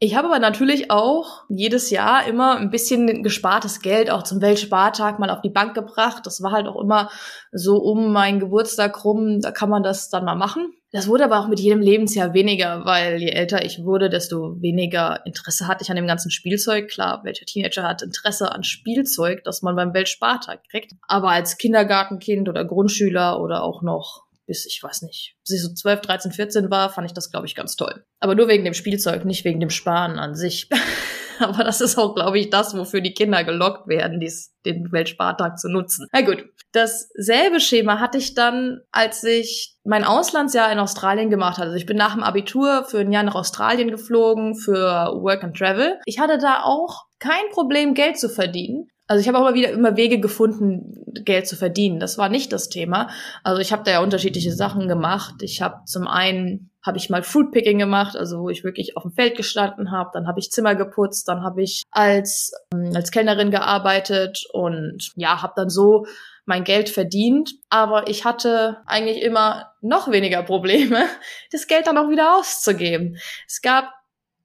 Ich 0.00 0.14
habe 0.14 0.28
aber 0.28 0.38
natürlich 0.38 0.92
auch 0.92 1.42
jedes 1.48 1.90
Jahr 1.90 2.24
immer 2.28 2.56
ein 2.56 2.70
bisschen 2.70 3.24
gespartes 3.24 3.80
Geld 3.80 4.10
auch 4.10 4.22
zum 4.22 4.40
Weltspartag 4.40 5.18
mal 5.18 5.28
auf 5.28 5.40
die 5.40 5.50
Bank 5.50 5.74
gebracht. 5.74 6.24
Das 6.24 6.40
war 6.40 6.52
halt 6.52 6.68
auch 6.68 6.80
immer 6.80 7.10
so 7.50 7.78
um 7.78 8.12
meinen 8.12 8.38
Geburtstag 8.38 9.04
rum, 9.04 9.40
da 9.40 9.50
kann 9.50 9.68
man 9.68 9.82
das 9.82 10.08
dann 10.08 10.24
mal 10.24 10.36
machen. 10.36 10.72
Das 10.92 11.08
wurde 11.08 11.24
aber 11.24 11.40
auch 11.40 11.48
mit 11.48 11.58
jedem 11.58 11.80
Lebensjahr 11.80 12.32
weniger, 12.32 12.84
weil 12.84 13.20
je 13.20 13.30
älter 13.30 13.64
ich 13.64 13.84
wurde, 13.84 14.08
desto 14.08 14.62
weniger 14.62 15.26
Interesse 15.26 15.66
hatte 15.66 15.82
ich 15.82 15.90
an 15.90 15.96
dem 15.96 16.06
ganzen 16.06 16.30
Spielzeug. 16.30 16.88
Klar, 16.88 17.22
welcher 17.24 17.44
Teenager 17.44 17.82
hat 17.82 18.00
Interesse 18.00 18.52
an 18.52 18.62
Spielzeug, 18.62 19.42
das 19.42 19.62
man 19.62 19.74
beim 19.74 19.92
Weltspartag 19.94 20.62
kriegt. 20.70 20.92
Aber 21.08 21.30
als 21.30 21.58
Kindergartenkind 21.58 22.48
oder 22.48 22.64
Grundschüler 22.64 23.40
oder 23.40 23.64
auch 23.64 23.82
noch 23.82 24.27
bis 24.48 24.66
ich 24.66 24.82
weiß 24.82 25.02
nicht, 25.02 25.36
bis 25.46 25.56
ich 25.56 25.62
so 25.62 25.72
12, 25.72 26.00
13, 26.00 26.32
14 26.32 26.70
war, 26.70 26.90
fand 26.90 27.06
ich 27.06 27.12
das, 27.12 27.30
glaube 27.30 27.46
ich, 27.46 27.54
ganz 27.54 27.76
toll. 27.76 28.04
Aber 28.18 28.34
nur 28.34 28.48
wegen 28.48 28.64
dem 28.64 28.74
Spielzeug, 28.74 29.24
nicht 29.24 29.44
wegen 29.44 29.60
dem 29.60 29.70
Sparen 29.70 30.18
an 30.18 30.34
sich. 30.34 30.68
Aber 31.38 31.62
das 31.62 31.80
ist 31.80 31.96
auch, 31.96 32.16
glaube 32.16 32.38
ich, 32.38 32.50
das, 32.50 32.76
wofür 32.76 33.00
die 33.00 33.14
Kinder 33.14 33.44
gelockt 33.44 33.86
werden, 33.86 34.18
dies, 34.18 34.54
den 34.66 34.90
Weltspartag 34.90 35.58
zu 35.58 35.68
nutzen. 35.68 36.08
Na 36.12 36.22
gut. 36.22 36.44
Dasselbe 36.72 37.60
Schema 37.60 38.00
hatte 38.00 38.18
ich 38.18 38.34
dann, 38.34 38.80
als 38.90 39.22
ich 39.22 39.76
mein 39.84 40.04
Auslandsjahr 40.04 40.72
in 40.72 40.80
Australien 40.80 41.30
gemacht 41.30 41.58
hatte. 41.58 41.68
Also 41.68 41.76
ich 41.76 41.86
bin 41.86 41.96
nach 41.96 42.14
dem 42.14 42.24
Abitur 42.24 42.84
für 42.84 42.98
ein 42.98 43.12
Jahr 43.12 43.22
nach 43.22 43.36
Australien 43.36 43.90
geflogen 43.90 44.56
für 44.56 45.12
Work 45.22 45.44
and 45.44 45.56
Travel. 45.56 45.98
Ich 46.06 46.18
hatte 46.18 46.38
da 46.38 46.62
auch 46.64 47.04
kein 47.20 47.48
Problem, 47.52 47.94
Geld 47.94 48.18
zu 48.18 48.28
verdienen. 48.28 48.88
Also 49.08 49.22
ich 49.22 49.28
habe 49.28 49.38
auch 49.38 49.48
immer 49.48 49.54
wieder 49.54 49.70
immer 49.70 49.96
Wege 49.96 50.20
gefunden, 50.20 51.02
Geld 51.24 51.48
zu 51.48 51.56
verdienen. 51.56 51.98
Das 51.98 52.18
war 52.18 52.28
nicht 52.28 52.52
das 52.52 52.68
Thema. 52.68 53.08
Also 53.42 53.60
ich 53.60 53.72
habe 53.72 53.82
da 53.82 53.90
ja 53.90 54.02
unterschiedliche 54.02 54.52
Sachen 54.52 54.86
gemacht. 54.86 55.36
Ich 55.42 55.62
habe 55.62 55.84
zum 55.86 56.06
einen 56.06 56.70
habe 56.84 56.98
ich 56.98 57.10
mal 57.10 57.22
Fruitpicking 57.22 57.78
gemacht, 57.78 58.16
also 58.16 58.40
wo 58.40 58.48
ich 58.50 58.64
wirklich 58.64 58.96
auf 58.96 59.02
dem 59.02 59.12
Feld 59.12 59.36
gestanden 59.36 59.90
habe. 59.90 60.10
Dann 60.12 60.26
habe 60.26 60.38
ich 60.38 60.50
Zimmer 60.50 60.74
geputzt. 60.74 61.26
Dann 61.26 61.42
habe 61.42 61.62
ich 61.62 61.82
als 61.90 62.52
ähm, 62.72 62.92
als 62.94 63.10
Kellnerin 63.10 63.50
gearbeitet 63.50 64.44
und 64.52 65.12
ja, 65.16 65.42
habe 65.42 65.54
dann 65.56 65.70
so 65.70 66.06
mein 66.44 66.64
Geld 66.64 66.88
verdient. 66.88 67.54
Aber 67.68 68.08
ich 68.08 68.24
hatte 68.24 68.78
eigentlich 68.86 69.22
immer 69.22 69.72
noch 69.80 70.10
weniger 70.10 70.42
Probleme, 70.42 71.04
das 71.52 71.66
Geld 71.66 71.86
dann 71.86 71.98
auch 71.98 72.10
wieder 72.10 72.36
auszugeben. 72.36 73.16
Es 73.46 73.62
gab 73.62 73.92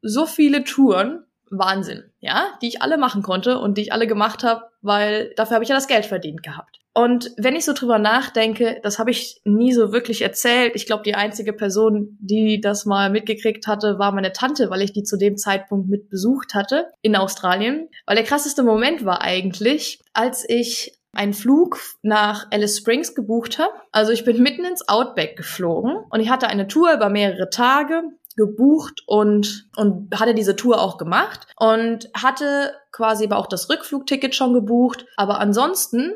so 0.02 0.26
viele 0.26 0.64
Touren, 0.64 1.26
Wahnsinn, 1.58 2.04
ja, 2.20 2.48
die 2.62 2.68
ich 2.68 2.82
alle 2.82 2.98
machen 2.98 3.24
konnte 3.24 3.60
und 3.60 3.78
die 3.78 3.84
ich 3.84 3.94
alle 3.94 4.08
gemacht 4.08 4.44
habe, 4.44 4.64
weil 4.82 5.34
dafür 5.36 5.56
habe 5.56 5.64
ich 5.64 5.70
ja 5.70 5.76
das 5.76 5.88
Geld 5.88 6.06
verdient 6.06 6.44
gehabt. 6.44 6.80
Und 6.96 7.32
wenn 7.38 7.56
ich 7.56 7.66
so 7.66 7.74
drüber 7.74 7.98
nachdenke, 7.98 8.80
das 8.84 9.00
habe 9.00 9.10
ich 9.10 9.42
nie 9.46 9.74
so 9.74 9.92
wirklich 9.92 10.22
erzählt. 10.22 10.74
Ich 10.76 10.86
glaube, 10.86 11.02
die 11.04 11.16
einzige 11.16 11.52
Person, 11.52 12.18
die 12.20 12.62
das 12.62 12.86
mal 12.86 13.10
mitgekriegt 13.10 13.66
hatte, 13.66 13.98
war 13.98 14.12
meine 14.12 14.32
Tante, 14.32 14.70
weil 14.70 14.84
ich 14.84 14.94
die 14.94 15.04
zu 15.04 15.18
dem 15.18 15.38
Zeitpunkt 15.38 15.90
mit 15.90 16.10
besucht 16.10 16.54
hatte 16.54 16.88
in 17.02 17.16
Australien. 17.16 17.90
Weil 18.06 18.16
der 18.16 18.26
krasseste 18.26 18.62
Moment 18.62 19.06
war 19.06 19.22
eigentlich, 19.22 20.02
als 20.14 20.48
ich 20.48 21.00
einen 21.14 21.34
Flug 21.34 21.80
nach 22.02 22.48
Alice 22.52 22.78
Springs 22.78 23.16
gebucht 23.16 23.60
habe. 23.60 23.74
Also 23.92 24.12
ich 24.12 24.26
bin 24.26 24.42
mitten 24.42 24.66
ins 24.66 24.88
Outback 24.88 25.38
geflogen 25.38 25.98
und 26.10 26.20
ich 26.20 26.30
hatte 26.30 26.48
eine 26.48 26.68
Tour 26.68 26.94
über 26.94 27.10
mehrere 27.10 27.50
Tage 27.50 28.04
gebucht 28.36 29.04
und, 29.06 29.70
und 29.76 30.20
hatte 30.20 30.34
diese 30.34 30.56
Tour 30.56 30.82
auch 30.82 30.98
gemacht 30.98 31.48
und 31.58 32.10
hatte 32.14 32.74
quasi 32.92 33.26
aber 33.26 33.38
auch 33.38 33.48
das 33.48 33.70
Rückflugticket 33.70 34.36
schon 34.36 34.54
gebucht. 34.54 35.06
Aber 35.18 35.40
ansonsten, 35.40 36.14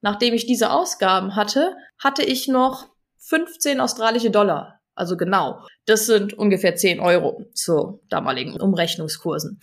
nachdem 0.00 0.34
ich 0.34 0.46
diese 0.46 0.70
Ausgaben 0.70 1.36
hatte, 1.36 1.76
hatte 1.98 2.22
ich 2.22 2.48
noch 2.48 2.88
15 3.18 3.80
australische 3.80 4.30
Dollar 4.30 4.80
Also 4.94 5.16
genau. 5.16 5.64
Das 5.86 6.06
sind 6.06 6.34
ungefähr 6.34 6.76
10 6.76 7.00
Euro 7.00 7.44
zu 7.54 8.00
damaligen 8.08 8.60
Umrechnungskursen. 8.60 9.60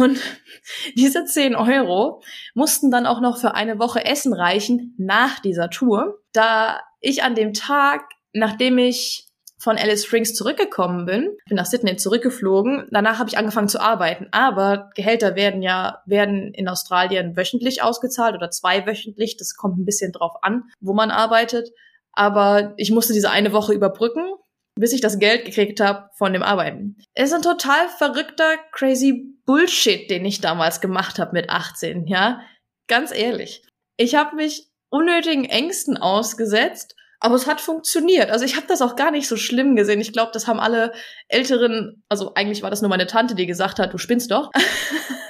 Und 0.00 0.18
diese 0.96 1.24
10 1.24 1.54
Euro 1.54 2.22
mussten 2.54 2.90
dann 2.90 3.06
auch 3.06 3.20
noch 3.20 3.38
für 3.38 3.54
eine 3.54 3.78
Woche 3.78 4.04
Essen 4.04 4.32
reichen 4.32 4.94
nach 4.98 5.40
dieser 5.40 5.70
Tour, 5.70 6.20
da 6.32 6.80
ich 7.00 7.22
an 7.22 7.34
dem 7.34 7.54
Tag, 7.54 8.02
nachdem 8.32 8.78
ich 8.78 9.29
von 9.60 9.76
Alice 9.76 10.06
Springs 10.06 10.34
zurückgekommen 10.34 11.04
bin, 11.04 11.36
bin 11.46 11.56
nach 11.56 11.66
Sydney 11.66 11.96
zurückgeflogen. 11.96 12.88
Danach 12.90 13.18
habe 13.18 13.28
ich 13.28 13.36
angefangen 13.36 13.68
zu 13.68 13.80
arbeiten. 13.80 14.28
Aber 14.32 14.90
Gehälter 14.94 15.36
werden 15.36 15.62
ja 15.62 16.02
werden 16.06 16.54
in 16.54 16.68
Australien 16.68 17.36
wöchentlich 17.36 17.82
ausgezahlt 17.82 18.34
oder 18.34 18.50
zweiwöchentlich. 18.50 19.36
Das 19.36 19.56
kommt 19.56 19.78
ein 19.78 19.84
bisschen 19.84 20.12
drauf 20.12 20.32
an, 20.42 20.64
wo 20.80 20.94
man 20.94 21.10
arbeitet. 21.10 21.70
Aber 22.12 22.72
ich 22.78 22.90
musste 22.90 23.12
diese 23.12 23.30
eine 23.30 23.52
Woche 23.52 23.74
überbrücken, 23.74 24.32
bis 24.76 24.92
ich 24.92 25.02
das 25.02 25.18
Geld 25.18 25.44
gekriegt 25.44 25.80
habe 25.80 26.08
von 26.16 26.32
dem 26.32 26.42
Arbeiten. 26.42 26.96
Es 27.12 27.28
ist 27.30 27.34
ein 27.34 27.42
total 27.42 27.88
verrückter, 27.98 28.56
crazy 28.72 29.36
Bullshit, 29.44 30.10
den 30.10 30.24
ich 30.24 30.40
damals 30.40 30.80
gemacht 30.80 31.18
habe 31.18 31.32
mit 31.32 31.50
18. 31.50 32.06
Ja, 32.06 32.40
ganz 32.88 33.14
ehrlich. 33.14 33.62
Ich 33.98 34.14
habe 34.14 34.36
mich 34.36 34.68
unnötigen 34.88 35.44
Ängsten 35.44 35.98
ausgesetzt 35.98 36.96
aber 37.20 37.34
es 37.34 37.46
hat 37.46 37.60
funktioniert. 37.60 38.30
Also 38.30 38.46
ich 38.46 38.56
habe 38.56 38.66
das 38.66 38.80
auch 38.80 38.96
gar 38.96 39.10
nicht 39.10 39.28
so 39.28 39.36
schlimm 39.36 39.76
gesehen. 39.76 40.00
Ich 40.00 40.12
glaube, 40.12 40.30
das 40.32 40.46
haben 40.48 40.58
alle 40.58 40.92
Älteren, 41.28 42.02
also 42.08 42.32
eigentlich 42.34 42.62
war 42.62 42.70
das 42.70 42.80
nur 42.80 42.88
meine 42.88 43.06
Tante, 43.06 43.34
die 43.34 43.46
gesagt 43.46 43.78
hat, 43.78 43.92
du 43.92 43.98
spinnst 43.98 44.30
doch. 44.30 44.50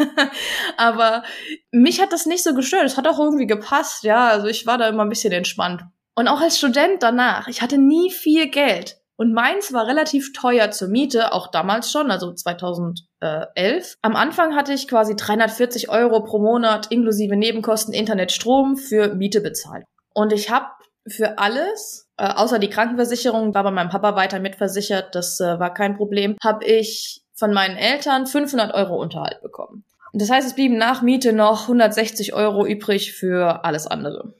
Aber 0.76 1.24
mich 1.72 2.00
hat 2.00 2.12
das 2.12 2.26
nicht 2.26 2.44
so 2.44 2.54
gestört. 2.54 2.84
Es 2.84 2.96
hat 2.96 3.08
auch 3.08 3.18
irgendwie 3.18 3.48
gepasst, 3.48 4.04
ja. 4.04 4.28
Also 4.28 4.46
ich 4.46 4.66
war 4.66 4.78
da 4.78 4.88
immer 4.88 5.02
ein 5.02 5.08
bisschen 5.08 5.32
entspannt. 5.32 5.82
Und 6.14 6.28
auch 6.28 6.40
als 6.40 6.58
Student 6.58 7.02
danach, 7.02 7.48
ich 7.48 7.60
hatte 7.60 7.78
nie 7.78 8.10
viel 8.10 8.48
Geld. 8.48 8.96
Und 9.16 9.34
meins 9.34 9.72
war 9.72 9.86
relativ 9.86 10.32
teuer 10.32 10.70
zur 10.70 10.88
Miete, 10.88 11.34
auch 11.34 11.50
damals 11.50 11.92
schon, 11.92 12.10
also 12.10 12.32
2011. 12.32 13.96
Am 14.00 14.16
Anfang 14.16 14.56
hatte 14.56 14.72
ich 14.72 14.88
quasi 14.88 15.14
340 15.14 15.90
Euro 15.90 16.22
pro 16.22 16.38
Monat 16.38 16.86
inklusive 16.90 17.36
Nebenkosten 17.36 17.92
Internet, 17.92 18.32
Strom 18.32 18.76
für 18.76 19.14
Miete 19.14 19.42
bezahlt. 19.42 19.84
Und 20.14 20.32
ich 20.32 20.50
habe 20.50 20.68
für 21.06 21.38
alles, 21.38 22.08
äh, 22.16 22.26
außer 22.26 22.58
die 22.58 22.70
Krankenversicherung, 22.70 23.54
war 23.54 23.64
bei 23.64 23.70
meinem 23.70 23.90
Papa 23.90 24.16
weiter 24.16 24.40
mitversichert, 24.40 25.14
das 25.14 25.40
äh, 25.40 25.58
war 25.58 25.72
kein 25.72 25.96
Problem, 25.96 26.36
habe 26.42 26.64
ich 26.64 27.22
von 27.34 27.52
meinen 27.52 27.76
Eltern 27.76 28.26
500 28.26 28.74
Euro 28.74 29.00
Unterhalt 29.00 29.40
bekommen. 29.42 29.84
Das 30.12 30.30
heißt, 30.30 30.46
es 30.46 30.54
blieben 30.54 30.76
nach 30.76 31.02
Miete 31.02 31.32
noch 31.32 31.62
160 31.62 32.34
Euro 32.34 32.66
übrig 32.66 33.12
für 33.12 33.64
alles 33.64 33.86
andere. 33.86 34.34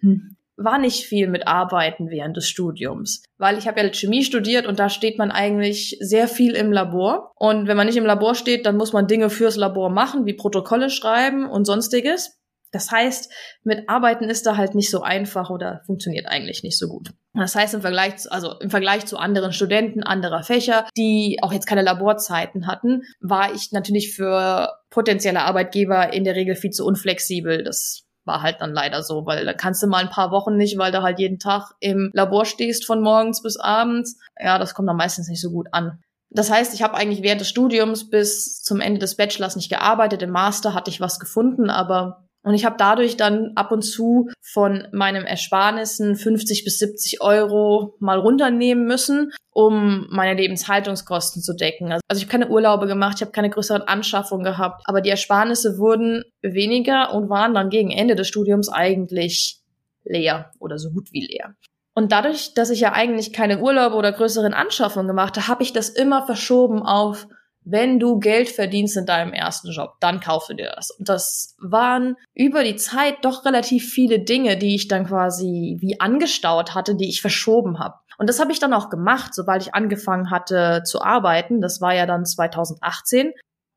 Hm. 0.00 0.36
War 0.56 0.78
nicht 0.78 1.04
viel 1.04 1.28
mit 1.28 1.46
Arbeiten 1.46 2.10
während 2.10 2.36
des 2.36 2.48
Studiums, 2.48 3.22
weil 3.36 3.58
ich 3.58 3.68
habe 3.68 3.80
ja 3.80 3.92
Chemie 3.92 4.24
studiert 4.24 4.66
und 4.66 4.80
da 4.80 4.88
steht 4.88 5.18
man 5.18 5.30
eigentlich 5.30 5.98
sehr 6.00 6.26
viel 6.26 6.54
im 6.54 6.72
Labor. 6.72 7.32
Und 7.36 7.68
wenn 7.68 7.76
man 7.76 7.86
nicht 7.86 7.96
im 7.96 8.06
Labor 8.06 8.34
steht, 8.34 8.66
dann 8.66 8.76
muss 8.76 8.92
man 8.92 9.06
Dinge 9.06 9.30
fürs 9.30 9.56
Labor 9.56 9.88
machen, 9.88 10.26
wie 10.26 10.34
Protokolle 10.34 10.90
schreiben 10.90 11.48
und 11.48 11.64
sonstiges. 11.64 12.37
Das 12.70 12.90
heißt, 12.90 13.32
mit 13.62 13.88
Arbeiten 13.88 14.24
ist 14.24 14.46
da 14.46 14.56
halt 14.56 14.74
nicht 14.74 14.90
so 14.90 15.02
einfach 15.02 15.50
oder 15.50 15.80
funktioniert 15.86 16.26
eigentlich 16.26 16.62
nicht 16.62 16.78
so 16.78 16.88
gut. 16.88 17.10
Das 17.34 17.54
heißt, 17.54 17.74
im 17.74 17.80
Vergleich, 17.80 18.16
zu, 18.16 18.32
also 18.32 18.58
im 18.60 18.70
Vergleich 18.70 19.06
zu 19.06 19.16
anderen 19.16 19.52
Studenten 19.52 20.02
anderer 20.02 20.42
Fächer, 20.42 20.86
die 20.96 21.38
auch 21.42 21.52
jetzt 21.52 21.66
keine 21.66 21.82
Laborzeiten 21.82 22.66
hatten, 22.66 23.02
war 23.20 23.54
ich 23.54 23.72
natürlich 23.72 24.14
für 24.14 24.72
potenzielle 24.90 25.42
Arbeitgeber 25.42 26.12
in 26.12 26.24
der 26.24 26.34
Regel 26.34 26.56
viel 26.56 26.70
zu 26.70 26.84
unflexibel. 26.84 27.64
Das 27.64 28.04
war 28.24 28.42
halt 28.42 28.60
dann 28.60 28.72
leider 28.72 29.02
so, 29.02 29.24
weil 29.24 29.44
da 29.44 29.54
kannst 29.54 29.82
du 29.82 29.86
mal 29.86 30.02
ein 30.02 30.10
paar 30.10 30.30
Wochen 30.30 30.56
nicht, 30.56 30.78
weil 30.78 30.92
du 30.92 31.02
halt 31.02 31.18
jeden 31.18 31.38
Tag 31.38 31.72
im 31.80 32.10
Labor 32.12 32.44
stehst 32.44 32.84
von 32.84 33.00
morgens 33.00 33.42
bis 33.42 33.56
abends. 33.56 34.18
Ja, 34.38 34.58
das 34.58 34.74
kommt 34.74 34.88
dann 34.88 34.96
meistens 34.96 35.28
nicht 35.28 35.40
so 35.40 35.50
gut 35.50 35.68
an. 35.72 36.02
Das 36.30 36.50
heißt, 36.50 36.74
ich 36.74 36.82
habe 36.82 36.94
eigentlich 36.94 37.22
während 37.22 37.40
des 37.40 37.48
Studiums 37.48 38.10
bis 38.10 38.62
zum 38.62 38.80
Ende 38.80 38.98
des 39.00 39.16
Bachelors 39.16 39.56
nicht 39.56 39.70
gearbeitet. 39.70 40.22
Im 40.22 40.30
Master 40.30 40.74
hatte 40.74 40.90
ich 40.90 41.00
was 41.00 41.18
gefunden, 41.18 41.70
aber 41.70 42.27
und 42.48 42.54
ich 42.54 42.64
habe 42.64 42.76
dadurch 42.78 43.18
dann 43.18 43.52
ab 43.56 43.72
und 43.72 43.82
zu 43.82 44.30
von 44.40 44.88
meinem 44.90 45.26
Ersparnissen 45.26 46.16
50 46.16 46.64
bis 46.64 46.78
70 46.78 47.20
Euro 47.20 47.94
mal 47.98 48.18
runternehmen 48.18 48.86
müssen, 48.86 49.32
um 49.50 50.06
meine 50.08 50.32
Lebenshaltungskosten 50.32 51.42
zu 51.42 51.54
decken. 51.54 51.92
Also 51.92 52.02
ich 52.14 52.22
habe 52.22 52.30
keine 52.30 52.48
Urlaube 52.48 52.86
gemacht, 52.86 53.16
ich 53.16 53.20
habe 53.20 53.32
keine 53.32 53.50
größeren 53.50 53.82
Anschaffungen 53.82 54.44
gehabt, 54.44 54.80
aber 54.86 55.02
die 55.02 55.10
Ersparnisse 55.10 55.76
wurden 55.76 56.24
weniger 56.40 57.12
und 57.12 57.28
waren 57.28 57.52
dann 57.52 57.68
gegen 57.68 57.90
Ende 57.90 58.16
des 58.16 58.28
Studiums 58.28 58.70
eigentlich 58.70 59.60
leer 60.04 60.50
oder 60.58 60.78
so 60.78 60.88
gut 60.88 61.12
wie 61.12 61.26
leer. 61.26 61.54
Und 61.92 62.12
dadurch, 62.12 62.54
dass 62.54 62.70
ich 62.70 62.80
ja 62.80 62.94
eigentlich 62.94 63.34
keine 63.34 63.60
Urlaube 63.60 63.96
oder 63.96 64.12
größeren 64.12 64.54
Anschaffungen 64.54 65.08
gemacht 65.08 65.36
habe, 65.36 65.48
habe 65.48 65.62
ich 65.62 65.74
das 65.74 65.90
immer 65.90 66.24
verschoben 66.24 66.80
auf 66.82 67.26
wenn 67.70 67.98
du 67.98 68.18
Geld 68.18 68.48
verdienst 68.48 68.96
in 68.96 69.04
deinem 69.04 69.32
ersten 69.32 69.70
Job, 69.70 69.96
dann 70.00 70.20
kaufst 70.20 70.48
du 70.48 70.54
dir 70.54 70.72
das. 70.74 70.90
Und 70.90 71.08
das 71.08 71.54
waren 71.58 72.16
über 72.34 72.64
die 72.64 72.76
Zeit 72.76 73.16
doch 73.22 73.44
relativ 73.44 73.90
viele 73.90 74.20
Dinge, 74.20 74.56
die 74.56 74.74
ich 74.74 74.88
dann 74.88 75.06
quasi 75.06 75.76
wie 75.80 76.00
angestaut 76.00 76.74
hatte, 76.74 76.94
die 76.94 77.08
ich 77.08 77.20
verschoben 77.20 77.78
habe. 77.78 77.96
Und 78.16 78.28
das 78.28 78.40
habe 78.40 78.52
ich 78.52 78.58
dann 78.58 78.72
auch 78.72 78.88
gemacht, 78.88 79.34
sobald 79.34 79.62
ich 79.62 79.74
angefangen 79.74 80.30
hatte 80.30 80.82
zu 80.84 81.02
arbeiten. 81.02 81.60
Das 81.60 81.80
war 81.80 81.94
ja 81.94 82.06
dann 82.06 82.24
2018. 82.24 83.32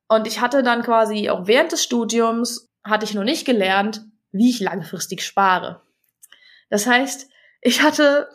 Und 0.08 0.26
ich 0.26 0.40
hatte 0.42 0.64
dann 0.64 0.84
quasi 0.84 1.30
auch 1.30 1.48
während 1.48 1.72
des 1.72 1.84
Studiums, 1.84 2.68
hatte 2.84 3.06
ich 3.06 3.14
noch 3.14 3.24
nicht 3.24 3.46
gelernt, 3.46 4.02
wie 4.32 4.50
ich 4.50 4.62
langfristig 4.62 5.24
spare. 5.24 5.82
Das 6.70 6.88
heißt, 6.88 7.30
ich 7.62 7.84
hatte 7.84 8.30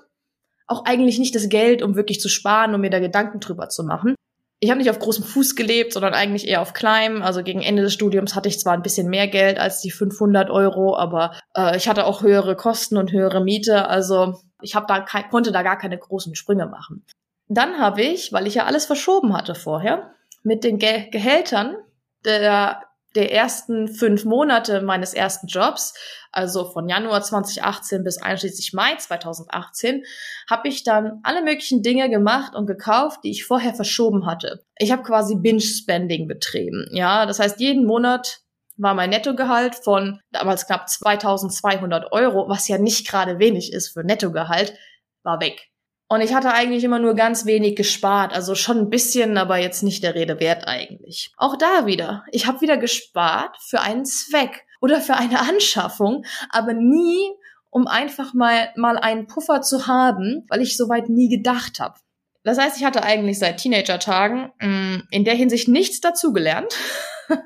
auch 0.67 0.85
eigentlich 0.85 1.19
nicht 1.19 1.35
das 1.35 1.49
Geld, 1.49 1.83
um 1.83 1.97
wirklich 1.97 2.21
zu 2.21 2.29
sparen, 2.29 2.75
um 2.75 2.81
mir 2.81 2.91
da 2.91 2.99
Gedanken 2.99 3.41
drüber 3.41 3.69
zu 3.69 3.83
machen 3.83 4.17
ich 4.61 4.71
habe 4.71 4.79
nicht 4.79 4.91
auf 4.91 4.99
großem 4.99 5.25
Fuß 5.25 5.55
gelebt, 5.55 5.93
sondern 5.93 6.15
eigentlich 6.15 6.49
eher 6.49 6.63
auf 6.63 6.73
kleinem. 6.73 7.23
Also 7.23 7.43
gegen 7.43 7.63
Ende 7.63 7.83
des 7.83 7.93
Studiums 7.93 8.35
hatte 8.35 8.49
ich 8.49 8.59
zwar 8.59 8.73
ein 8.73 8.83
bisschen 8.83 9.09
mehr 9.09 9.29
Geld 9.29 9.59
als 9.59 9.81
die 9.81 9.91
500 9.91 10.51
Euro, 10.51 10.97
aber 10.97 11.39
äh, 11.55 11.77
ich 11.77 11.89
hatte 11.89 12.07
auch 12.07 12.23
höhere 12.23 12.57
Kosten 12.57 12.97
und 12.97 13.13
höhere 13.13 13.43
Miete. 13.43 13.89
Also 13.89 14.41
ich 14.63 14.75
hab 14.75 14.89
da 14.89 15.05
konnte 15.31 15.53
da 15.53 15.63
gar 15.63 15.77
keine 15.77 15.99
großen 15.99 16.35
Sprünge 16.35 16.67
machen. 16.67 17.05
Dann 17.49 17.79
habe 17.79 18.03
ich, 18.03 18.33
weil 18.33 18.47
ich 18.47 18.55
ja 18.55 18.65
alles 18.65 18.87
verschoben 18.87 19.37
hatte 19.37 19.55
vorher, 19.55 20.11
mit 20.43 20.65
den 20.65 20.79
Ge 20.79 21.11
Gehältern 21.11 21.77
der 22.25 22.83
der 23.17 23.33
ersten 23.33 23.89
fünf 23.89 24.25
Monate 24.25 24.83
meines 24.83 25.15
ersten 25.15 25.47
Jobs, 25.47 25.95
also 26.31 26.67
von 26.71 26.89
Januar 26.89 27.23
2018 27.23 28.05
bis 28.05 28.19
einschließlich 28.19 28.73
Mai 28.75 28.95
2018, 28.97 30.05
habe 30.49 30.69
ich 30.69 30.85
dann 30.85 31.21
alle 31.23 31.43
möglichen 31.43 31.83
Dinge 31.83 32.11
gemacht 32.11 32.55
und 32.55 32.67
gekauft, 32.67 33.21
die 33.25 33.31
ich 33.31 33.45
vorher 33.45 33.75
verschoben 33.75 34.27
hatte. 34.27 34.65
Ich 34.79 34.93
habe 34.93 35.03
quasi 35.03 35.35
Binge-Spending 35.37 36.29
betrieben. 36.29 36.87
Ja, 36.93 37.27
das 37.27 37.39
heißt, 37.39 37.59
jeden 37.59 37.87
Monat 37.87 38.41
war 38.77 38.95
mein 38.95 39.11
Nettogehalt 39.11 39.75
von 39.75 40.21
damals 40.31 40.67
knapp 40.67 40.89
2200 40.89 42.13
Euro, 42.13 42.49
was 42.49 42.69
ja 42.69 42.79
nicht 42.79 43.09
gerade 43.09 43.39
wenig 43.39 43.73
ist 43.73 43.89
für 43.89 44.05
Nettogehalt, 44.05 44.75
war 45.23 45.41
weg. 45.41 45.71
Und 46.09 46.21
ich 46.21 46.35
hatte 46.35 46.53
eigentlich 46.53 46.85
immer 46.85 47.01
nur 47.01 47.15
ganz 47.15 47.47
wenig 47.47 47.75
gespart, 47.75 48.33
also 48.33 48.55
schon 48.55 48.79
ein 48.79 48.91
bisschen, 48.91 49.37
aber 49.39 49.59
jetzt 49.59 49.83
nicht 49.83 50.05
der 50.05 50.15
Rede 50.15 50.39
wert 50.39 50.67
eigentlich. 50.69 51.33
Auch 51.37 51.57
da 51.57 51.87
wieder, 51.87 52.25
ich 52.31 52.47
habe 52.47 52.61
wieder 52.61 52.77
gespart 52.77 53.57
für 53.61 53.81
einen 53.81 54.05
Zweck 54.05 54.65
oder 54.81 55.01
für 55.01 55.15
eine 55.15 55.41
Anschaffung, 55.41 56.25
aber 56.51 56.75
nie, 56.75 57.19
um 57.71 57.89
einfach 57.89 58.35
mal 58.35 58.71
mal 58.77 58.99
einen 58.99 59.27
Puffer 59.27 59.63
zu 59.63 59.89
haben, 59.89 60.45
weil 60.49 60.63
ich 60.63 60.77
soweit 60.77 61.09
nie 61.09 61.29
gedacht 61.29 61.81
habe. 61.81 61.99
Das 62.45 62.59
heißt, 62.59 62.77
ich 62.77 62.85
hatte 62.85 63.03
eigentlich 63.03 63.41
seit 63.41 63.59
Teenager-Tagen 63.59 64.53
mm, 64.61 65.09
in 65.11 65.25
der 65.25 65.35
Hinsicht 65.35 65.67
nichts 65.67 66.01
dazugelernt. 66.01 66.73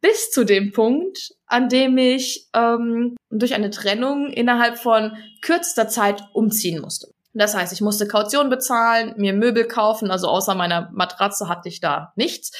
bis 0.00 0.30
zu 0.30 0.44
dem 0.44 0.70
Punkt, 0.70 1.30
an 1.46 1.68
dem 1.68 1.96
ich 1.96 2.48
ähm, 2.54 3.16
durch 3.30 3.54
eine 3.54 3.70
Trennung 3.70 4.28
innerhalb 4.28 4.78
von 4.78 5.16
kürzester 5.40 5.88
Zeit 5.88 6.22
umziehen 6.34 6.80
musste. 6.80 7.13
Das 7.36 7.56
heißt, 7.56 7.72
ich 7.72 7.80
musste 7.80 8.06
Kaution 8.06 8.48
bezahlen, 8.48 9.14
mir 9.16 9.32
Möbel 9.32 9.66
kaufen, 9.66 10.12
also 10.12 10.28
außer 10.28 10.54
meiner 10.54 10.88
Matratze 10.92 11.48
hatte 11.48 11.68
ich 11.68 11.80
da 11.80 12.12
nichts. 12.14 12.52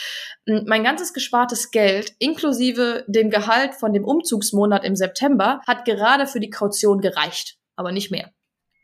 Mein 0.47 0.83
ganzes 0.83 1.13
gespartes 1.13 1.71
Geld, 1.71 2.13
inklusive 2.19 3.05
dem 3.07 3.31
Gehalt 3.31 3.77
von 3.77 3.93
dem 3.93 4.05
Umzugsmonat 4.05 4.85
im 4.85 4.97
September, 4.97 5.61
hat 5.67 5.85
gerade 5.85 6.27
für 6.27 6.41
die 6.41 6.51
Kaution 6.51 7.01
gereicht, 7.01 7.57
aber 7.77 7.93
nicht 7.93 8.11
mehr. 8.11 8.31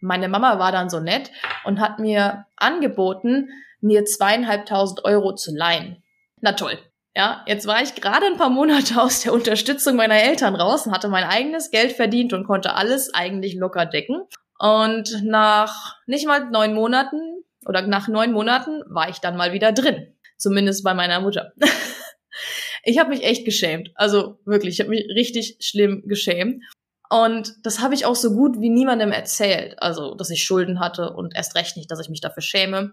Meine 0.01 0.29
Mama 0.29 0.61
war 0.61 0.71
dann 0.71 0.89
so 0.89 1.01
nett 1.01 1.33
und 1.65 1.81
hat 1.81 1.99
mir 1.99 2.47
angeboten, 2.57 3.49
mir 3.81 4.05
zweieinhalbtausend 4.05 5.05
Euro 5.05 5.35
zu 5.35 5.55
leihen. 5.55 6.03
Na 6.41 6.53
toll. 6.53 6.79
Ja, 7.17 7.45
jetzt 7.47 7.67
war 7.67 7.83
ich 7.83 7.97
gerade 7.97 8.27
ein 8.27 8.37
paar 8.37 8.51
Monate 8.51 9.03
aus 9.03 9.23
der 9.23 9.33
Unterstützung 9.33 9.97
meiner 9.97 10.23
Eltern 10.23 10.55
raus 10.55 10.87
und 10.87 10.93
hatte 10.93 11.09
mein 11.09 11.25
eigenes 11.25 11.73
Geld 11.73 11.93
verdient 11.93 12.33
und 12.33 12.47
konnte 12.47 12.75
alles 12.75 13.13
eigentlich 13.13 13.57
locker 13.57 13.87
decken. 13.87 14.23
Und 14.61 15.25
nach 15.25 15.97
nicht 16.07 16.27
mal 16.27 16.51
neun 16.51 16.75
Monaten 16.75 17.45
oder 17.65 17.81
nach 17.87 18.09
neun 18.09 18.33
Monaten 18.33 18.83
war 18.89 19.09
ich 19.09 19.19
dann 19.19 19.39
mal 19.39 19.55
wieder 19.55 19.73
drin. 19.73 20.15
Zumindest 20.37 20.85
bei 20.85 20.93
meiner 20.93 21.21
Mutter. 21.21 21.55
ich 22.85 22.99
habe 22.99 23.09
mich 23.09 23.25
echt 23.25 23.47
geschämt. 23.47 23.91
Also 23.95 24.39
wirklich, 24.45 24.75
ich 24.75 24.81
habe 24.81 24.91
mich 24.91 25.07
richtig 25.15 25.57
schlimm 25.61 26.03
geschämt. 26.07 26.63
Und 27.09 27.55
das 27.65 27.81
habe 27.81 27.95
ich 27.95 28.05
auch 28.05 28.15
so 28.15 28.35
gut 28.35 28.61
wie 28.61 28.69
niemandem 28.69 29.13
erzählt. 29.13 29.77
Also, 29.79 30.15
dass 30.15 30.29
ich 30.29 30.45
Schulden 30.45 30.79
hatte 30.79 31.15
und 31.15 31.35
erst 31.35 31.57
recht 31.57 31.79
nicht, 31.79 31.91
dass 31.91 32.01
ich 32.01 32.11
mich 32.11 32.21
dafür 32.21 32.43
schäme. 32.43 32.93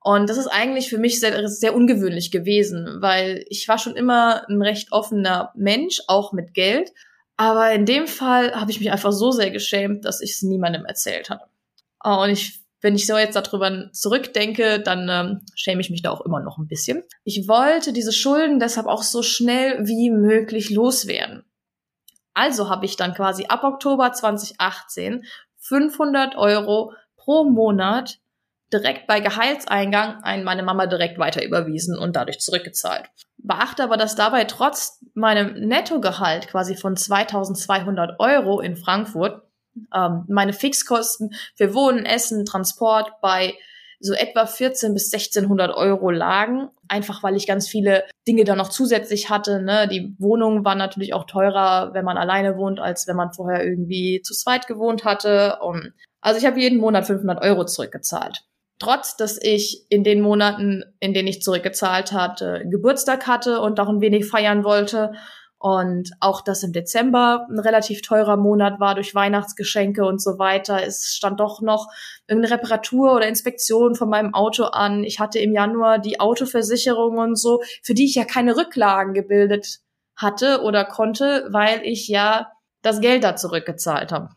Und 0.00 0.28
das 0.28 0.36
ist 0.36 0.48
eigentlich 0.48 0.90
für 0.90 0.98
mich 0.98 1.20
sehr, 1.20 1.48
sehr 1.48 1.76
ungewöhnlich 1.76 2.32
gewesen, 2.32 2.98
weil 3.00 3.44
ich 3.48 3.68
war 3.68 3.78
schon 3.78 3.94
immer 3.94 4.48
ein 4.48 4.60
recht 4.60 4.90
offener 4.90 5.52
Mensch, 5.54 6.00
auch 6.08 6.32
mit 6.32 6.54
Geld. 6.54 6.90
Aber 7.36 7.72
in 7.72 7.84
dem 7.84 8.06
Fall 8.06 8.54
habe 8.54 8.70
ich 8.70 8.78
mich 8.80 8.92
einfach 8.92 9.12
so 9.12 9.30
sehr 9.30 9.50
geschämt, 9.50 10.04
dass 10.04 10.20
ich 10.20 10.32
es 10.32 10.42
niemandem 10.42 10.84
erzählt 10.84 11.30
habe. 11.30 11.44
Und 12.04 12.30
ich, 12.30 12.60
wenn 12.80 12.94
ich 12.94 13.06
so 13.06 13.16
jetzt 13.16 13.34
darüber 13.34 13.90
zurückdenke, 13.92 14.80
dann 14.80 15.08
ähm, 15.08 15.40
schäme 15.54 15.80
ich 15.80 15.90
mich 15.90 16.02
da 16.02 16.10
auch 16.10 16.20
immer 16.20 16.40
noch 16.40 16.58
ein 16.58 16.68
bisschen. 16.68 17.02
Ich 17.24 17.48
wollte 17.48 17.92
diese 17.92 18.12
Schulden 18.12 18.60
deshalb 18.60 18.86
auch 18.86 19.02
so 19.02 19.22
schnell 19.22 19.86
wie 19.86 20.10
möglich 20.10 20.70
loswerden. 20.70 21.44
Also 22.34 22.68
habe 22.68 22.84
ich 22.84 22.96
dann 22.96 23.14
quasi 23.14 23.46
ab 23.46 23.64
Oktober 23.64 24.12
2018 24.12 25.24
500 25.58 26.36
Euro 26.36 26.92
pro 27.16 27.44
Monat 27.44 28.18
direkt 28.72 29.06
bei 29.06 29.20
Gehaltseingang 29.20 30.22
an 30.22 30.44
meine 30.44 30.62
Mama 30.62 30.86
direkt 30.86 31.18
weiter 31.18 31.44
überwiesen 31.44 31.98
und 31.98 32.16
dadurch 32.16 32.40
zurückgezahlt. 32.40 33.04
Beachte 33.38 33.82
aber, 33.84 33.96
dass 33.96 34.16
dabei 34.16 34.44
trotz 34.44 35.04
meinem 35.14 35.54
Nettogehalt 35.68 36.48
quasi 36.48 36.76
von 36.76 36.96
2200 36.96 38.18
Euro 38.18 38.60
in 38.60 38.76
Frankfurt 38.76 39.42
ähm, 39.94 40.24
meine 40.28 40.52
Fixkosten 40.52 41.34
für 41.56 41.74
Wohnen, 41.74 42.06
Essen, 42.06 42.44
Transport 42.44 43.12
bei 43.20 43.54
so 44.00 44.12
etwa 44.12 44.46
14 44.46 44.92
bis 44.92 45.12
1600 45.12 45.74
Euro 45.74 46.10
lagen, 46.10 46.68
einfach 46.88 47.22
weil 47.22 47.36
ich 47.36 47.46
ganz 47.46 47.68
viele 47.68 48.04
Dinge 48.28 48.44
da 48.44 48.54
noch 48.54 48.68
zusätzlich 48.68 49.30
hatte. 49.30 49.62
Ne? 49.62 49.88
Die 49.88 50.14
Wohnungen 50.18 50.64
waren 50.64 50.78
natürlich 50.78 51.14
auch 51.14 51.24
teurer, 51.24 51.94
wenn 51.94 52.04
man 52.04 52.18
alleine 52.18 52.56
wohnt, 52.56 52.80
als 52.80 53.06
wenn 53.06 53.16
man 53.16 53.32
vorher 53.32 53.64
irgendwie 53.64 54.20
zu 54.22 54.34
zweit 54.34 54.66
gewohnt 54.66 55.04
hatte. 55.04 55.58
Und 55.62 55.94
also 56.20 56.38
ich 56.38 56.44
habe 56.44 56.60
jeden 56.60 56.80
Monat 56.80 57.06
500 57.06 57.42
Euro 57.42 57.64
zurückgezahlt. 57.64 58.44
Trotz, 58.78 59.16
dass 59.16 59.38
ich 59.40 59.86
in 59.88 60.02
den 60.02 60.20
Monaten, 60.20 60.82
in 61.00 61.14
denen 61.14 61.28
ich 61.28 61.42
zurückgezahlt 61.42 62.12
hatte, 62.12 62.64
Geburtstag 62.68 63.26
hatte 63.26 63.60
und 63.60 63.78
auch 63.78 63.88
ein 63.88 64.00
wenig 64.00 64.26
feiern 64.26 64.64
wollte 64.64 65.12
und 65.64 66.10
auch 66.20 66.42
das 66.42 66.62
im 66.62 66.74
Dezember 66.74 67.46
ein 67.48 67.58
relativ 67.58 68.02
teurer 68.02 68.36
Monat 68.36 68.80
war 68.80 68.94
durch 68.94 69.14
Weihnachtsgeschenke 69.14 70.04
und 70.04 70.20
so 70.20 70.38
weiter. 70.38 70.86
Es 70.86 71.14
stand 71.16 71.40
doch 71.40 71.62
noch 71.62 71.86
irgendeine 72.28 72.56
Reparatur 72.56 73.14
oder 73.14 73.26
Inspektion 73.26 73.94
von 73.94 74.10
meinem 74.10 74.34
Auto 74.34 74.64
an. 74.64 75.04
Ich 75.04 75.20
hatte 75.20 75.38
im 75.38 75.54
Januar 75.54 75.98
die 75.98 76.20
Autoversicherung 76.20 77.16
und 77.16 77.36
so, 77.36 77.62
für 77.82 77.94
die 77.94 78.04
ich 78.04 78.14
ja 78.14 78.26
keine 78.26 78.58
Rücklagen 78.58 79.14
gebildet 79.14 79.78
hatte 80.16 80.60
oder 80.62 80.84
konnte, 80.84 81.46
weil 81.50 81.80
ich 81.82 82.08
ja 82.08 82.52
das 82.82 83.00
Geld 83.00 83.24
da 83.24 83.34
zurückgezahlt 83.34 84.12
habe. 84.12 84.28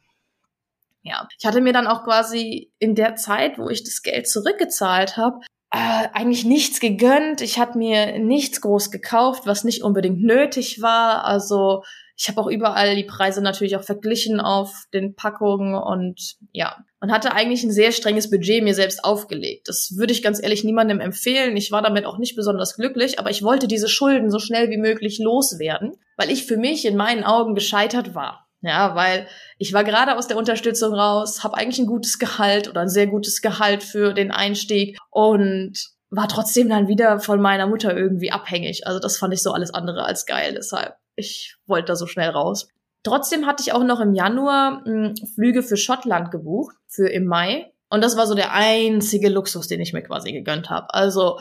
Ja, 1.07 1.27
ich 1.39 1.45
hatte 1.45 1.61
mir 1.61 1.73
dann 1.73 1.87
auch 1.87 2.03
quasi 2.03 2.71
in 2.79 2.95
der 2.95 3.15
Zeit, 3.15 3.57
wo 3.57 3.69
ich 3.69 3.83
das 3.83 4.01
Geld 4.01 4.27
zurückgezahlt 4.27 5.15
habe, 5.15 5.39
äh, 5.71 6.07
eigentlich 6.13 6.45
nichts 6.45 6.79
gegönnt. 6.79 7.41
Ich 7.41 7.59
habe 7.59 7.77
mir 7.77 8.19
nichts 8.19 8.61
groß 8.61 8.91
gekauft, 8.91 9.45
was 9.45 9.63
nicht 9.63 9.83
unbedingt 9.83 10.21
nötig 10.21 10.81
war. 10.81 11.25
Also 11.25 11.83
ich 12.15 12.27
habe 12.29 12.41
auch 12.41 12.47
überall 12.47 12.95
die 12.95 13.03
Preise 13.03 13.41
natürlich 13.41 13.75
auch 13.75 13.83
verglichen 13.83 14.39
auf 14.39 14.85
den 14.93 15.15
Packungen 15.15 15.75
und 15.75 16.37
ja, 16.51 16.77
man 16.99 17.11
hatte 17.11 17.33
eigentlich 17.33 17.63
ein 17.63 17.71
sehr 17.71 17.91
strenges 17.91 18.31
Budget 18.31 18.63
mir 18.63 18.73
selbst 18.73 19.03
aufgelegt. 19.03 19.67
Das 19.67 19.93
würde 19.97 20.13
ich 20.13 20.23
ganz 20.23 20.41
ehrlich 20.41 20.63
niemandem 20.63 20.99
empfehlen. 20.99 21.55
Ich 21.55 21.71
war 21.71 21.83
damit 21.83 22.05
auch 22.05 22.17
nicht 22.17 22.35
besonders 22.35 22.75
glücklich, 22.75 23.19
aber 23.19 23.29
ich 23.29 23.43
wollte 23.43 23.67
diese 23.67 23.87
Schulden 23.87 24.31
so 24.31 24.39
schnell 24.39 24.71
wie 24.71 24.77
möglich 24.77 25.19
loswerden, 25.19 25.97
weil 26.15 26.31
ich 26.31 26.45
für 26.45 26.57
mich 26.57 26.85
in 26.85 26.97
meinen 26.97 27.23
Augen 27.23 27.53
gescheitert 27.53 28.15
war. 28.15 28.46
Ja, 28.61 28.95
weil 28.95 29.27
ich 29.59 29.73
war 29.73 29.83
gerade 29.83 30.17
aus 30.17 30.27
der 30.27 30.37
Unterstützung 30.37 30.93
raus, 30.93 31.43
habe 31.43 31.57
eigentlich 31.57 31.79
ein 31.79 31.85
gutes 31.85 32.17
Gehalt 32.17 32.67
oder 32.67 32.81
ein 32.81 32.89
sehr 32.89 33.07
gutes 33.07 33.41
Gehalt 33.41 33.83
für 33.83 34.13
den 34.13 34.31
Einstieg 34.31 34.97
und 35.11 35.73
war 36.09 36.27
trotzdem 36.27 36.69
dann 36.69 36.87
wieder 36.87 37.19
von 37.19 37.41
meiner 37.41 37.67
Mutter 37.67 37.95
irgendwie 37.95 38.31
abhängig. 38.31 38.87
Also 38.87 38.99
das 38.99 39.17
fand 39.17 39.33
ich 39.33 39.43
so 39.43 39.51
alles 39.51 39.73
andere 39.73 40.05
als 40.05 40.25
geil. 40.25 40.53
Deshalb, 40.55 40.95
ich 41.15 41.55
wollte 41.67 41.87
da 41.87 41.95
so 41.95 42.07
schnell 42.07 42.29
raus. 42.29 42.69
Trotzdem 43.03 43.45
hatte 43.45 43.61
ich 43.61 43.73
auch 43.73 43.83
noch 43.83 43.99
im 43.99 44.13
Januar 44.13 44.83
hm, 44.85 45.15
Flüge 45.35 45.63
für 45.63 45.77
Schottland 45.77 46.31
gebucht, 46.31 46.75
für 46.87 47.09
im 47.09 47.25
Mai. 47.25 47.71
Und 47.89 48.03
das 48.03 48.17
war 48.17 48.27
so 48.27 48.35
der 48.35 48.53
einzige 48.53 49.29
Luxus, 49.29 49.67
den 49.67 49.81
ich 49.81 49.93
mir 49.93 50.01
quasi 50.01 50.31
gegönnt 50.31 50.69
habe. 50.69 50.93
Also 50.93 51.39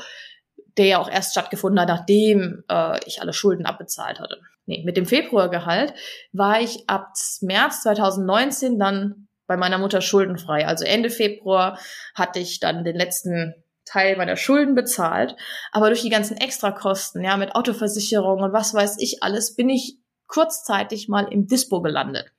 der 0.76 0.86
ja 0.86 0.98
auch 0.98 1.10
erst 1.10 1.32
stattgefunden 1.32 1.80
hat, 1.80 1.88
nachdem 1.88 2.64
äh, 2.70 2.98
ich 3.06 3.20
alle 3.20 3.32
Schulden 3.32 3.66
abbezahlt 3.66 4.20
hatte 4.20 4.40
nee, 4.66 4.82
mit 4.84 4.96
dem 4.96 5.06
Februargehalt 5.06 5.94
war 6.32 6.60
ich 6.60 6.88
ab 6.88 7.12
März 7.40 7.82
2019 7.82 8.78
dann 8.78 9.28
bei 9.46 9.56
meiner 9.56 9.78
Mutter 9.78 10.00
schuldenfrei. 10.00 10.66
Also 10.66 10.84
Ende 10.84 11.08
Februar 11.08 11.78
hatte 12.14 12.40
ich 12.40 12.60
dann 12.60 12.84
den 12.84 12.96
letzten 12.96 13.54
Teil 13.84 14.16
meiner 14.16 14.36
Schulden 14.36 14.74
bezahlt. 14.74 15.36
Aber 15.70 15.86
durch 15.86 16.02
die 16.02 16.10
ganzen 16.10 16.36
Extrakosten, 16.36 17.22
ja, 17.22 17.36
mit 17.36 17.54
Autoversicherung 17.54 18.42
und 18.42 18.52
was 18.52 18.74
weiß 18.74 18.96
ich 18.98 19.22
alles, 19.22 19.54
bin 19.54 19.70
ich 19.70 19.98
kurzzeitig 20.26 21.08
mal 21.08 21.28
im 21.30 21.46
Dispo 21.46 21.80
gelandet. 21.80 22.32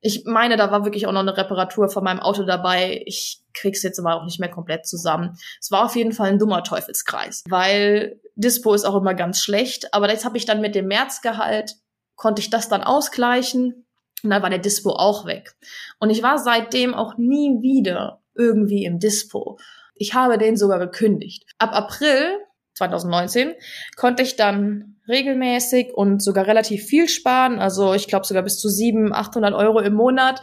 Ich 0.00 0.24
meine, 0.24 0.56
da 0.56 0.70
war 0.70 0.84
wirklich 0.84 1.08
auch 1.08 1.12
noch 1.12 1.20
eine 1.20 1.36
Reparatur 1.36 1.88
von 1.88 2.04
meinem 2.04 2.20
Auto 2.20 2.44
dabei. 2.44 3.02
Ich 3.06 3.41
krieg's 3.54 3.82
jetzt 3.82 3.98
aber 3.98 4.16
auch 4.16 4.24
nicht 4.24 4.40
mehr 4.40 4.50
komplett 4.50 4.86
zusammen. 4.86 5.36
Es 5.60 5.70
war 5.70 5.84
auf 5.84 5.96
jeden 5.96 6.12
Fall 6.12 6.30
ein 6.30 6.38
dummer 6.38 6.64
Teufelskreis, 6.64 7.42
weil 7.48 8.20
Dispo 8.34 8.74
ist 8.74 8.84
auch 8.84 8.96
immer 8.96 9.14
ganz 9.14 9.42
schlecht. 9.42 9.92
Aber 9.94 10.10
jetzt 10.10 10.24
habe 10.24 10.36
ich 10.36 10.44
dann 10.44 10.60
mit 10.60 10.74
dem 10.74 10.86
Märzgehalt, 10.86 11.76
konnte 12.16 12.40
ich 12.40 12.50
das 12.50 12.68
dann 12.68 12.82
ausgleichen 12.82 13.86
und 14.22 14.30
dann 14.30 14.42
war 14.42 14.50
der 14.50 14.58
Dispo 14.58 14.90
auch 14.90 15.26
weg. 15.26 15.54
Und 15.98 16.10
ich 16.10 16.22
war 16.22 16.38
seitdem 16.38 16.94
auch 16.94 17.16
nie 17.16 17.60
wieder 17.62 18.22
irgendwie 18.34 18.84
im 18.84 18.98
Dispo. 18.98 19.58
Ich 19.94 20.14
habe 20.14 20.38
den 20.38 20.56
sogar 20.56 20.78
gekündigt. 20.78 21.44
Ab 21.58 21.70
April 21.72 22.38
2019 22.74 23.54
konnte 23.96 24.22
ich 24.22 24.36
dann 24.36 24.96
regelmäßig 25.08 25.92
und 25.94 26.22
sogar 26.22 26.46
relativ 26.46 26.84
viel 26.84 27.08
sparen. 27.08 27.58
Also 27.58 27.92
ich 27.94 28.08
glaube 28.08 28.26
sogar 28.26 28.42
bis 28.42 28.58
zu 28.58 28.68
700, 28.68 29.16
800 29.16 29.54
Euro 29.54 29.80
im 29.80 29.94
Monat. 29.94 30.40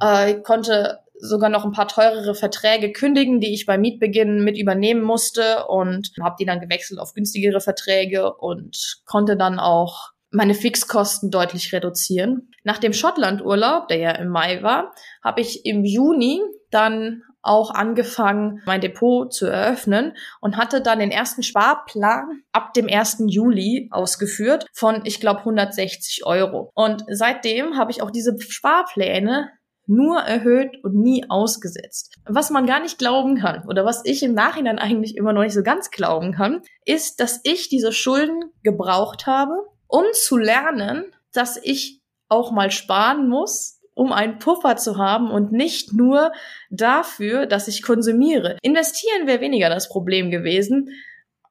Äh, 0.00 0.34
konnte 0.42 1.00
sogar 1.22 1.50
noch 1.50 1.64
ein 1.64 1.70
paar 1.72 1.86
teurere 1.86 2.34
Verträge 2.34 2.90
kündigen, 2.92 3.40
die 3.40 3.54
ich 3.54 3.64
beim 3.64 3.80
Mietbeginn 3.80 4.42
mit 4.42 4.58
übernehmen 4.58 5.02
musste 5.02 5.66
und 5.68 6.10
habe 6.20 6.34
die 6.38 6.44
dann 6.44 6.60
gewechselt 6.60 6.98
auf 6.98 7.14
günstigere 7.14 7.60
Verträge 7.60 8.34
und 8.34 9.00
konnte 9.06 9.36
dann 9.36 9.60
auch 9.60 10.10
meine 10.32 10.54
Fixkosten 10.54 11.30
deutlich 11.30 11.72
reduzieren. 11.72 12.50
Nach 12.64 12.78
dem 12.78 12.92
Schottlandurlaub, 12.92 13.86
der 13.86 13.98
ja 13.98 14.10
im 14.12 14.28
Mai 14.28 14.62
war, 14.62 14.92
habe 15.22 15.40
ich 15.40 15.64
im 15.64 15.84
Juni 15.84 16.40
dann 16.70 17.22
auch 17.40 17.70
angefangen, 17.70 18.60
mein 18.66 18.80
Depot 18.80 19.32
zu 19.32 19.46
eröffnen 19.46 20.16
und 20.40 20.56
hatte 20.56 20.80
dann 20.80 20.98
den 20.98 21.10
ersten 21.10 21.42
Sparplan 21.42 22.42
ab 22.52 22.72
dem 22.74 22.88
1. 22.88 23.24
Juli 23.26 23.88
ausgeführt 23.92 24.66
von, 24.72 25.02
ich 25.04 25.20
glaube, 25.20 25.40
160 25.40 26.24
Euro. 26.24 26.70
Und 26.74 27.04
seitdem 27.08 27.76
habe 27.76 27.90
ich 27.90 28.02
auch 28.02 28.10
diese 28.10 28.36
Sparpläne 28.40 29.50
nur 29.86 30.18
erhöht 30.20 30.82
und 30.82 30.94
nie 30.94 31.24
ausgesetzt. 31.28 32.14
Was 32.26 32.50
man 32.50 32.66
gar 32.66 32.80
nicht 32.80 32.98
glauben 32.98 33.36
kann 33.36 33.66
oder 33.68 33.84
was 33.84 34.02
ich 34.04 34.22
im 34.22 34.34
Nachhinein 34.34 34.78
eigentlich 34.78 35.16
immer 35.16 35.32
noch 35.32 35.42
nicht 35.42 35.54
so 35.54 35.62
ganz 35.62 35.90
glauben 35.90 36.32
kann, 36.32 36.62
ist, 36.84 37.20
dass 37.20 37.40
ich 37.44 37.68
diese 37.68 37.92
Schulden 37.92 38.44
gebraucht 38.62 39.26
habe, 39.26 39.52
um 39.88 40.04
zu 40.12 40.36
lernen, 40.36 41.04
dass 41.32 41.58
ich 41.62 42.00
auch 42.28 42.52
mal 42.52 42.70
sparen 42.70 43.28
muss, 43.28 43.80
um 43.94 44.12
einen 44.12 44.38
Puffer 44.38 44.76
zu 44.76 44.96
haben 44.96 45.30
und 45.30 45.52
nicht 45.52 45.92
nur 45.92 46.32
dafür, 46.70 47.46
dass 47.46 47.68
ich 47.68 47.82
konsumiere. 47.82 48.56
Investieren 48.62 49.26
wäre 49.26 49.40
weniger 49.40 49.68
das 49.68 49.88
Problem 49.88 50.30
gewesen, 50.30 50.88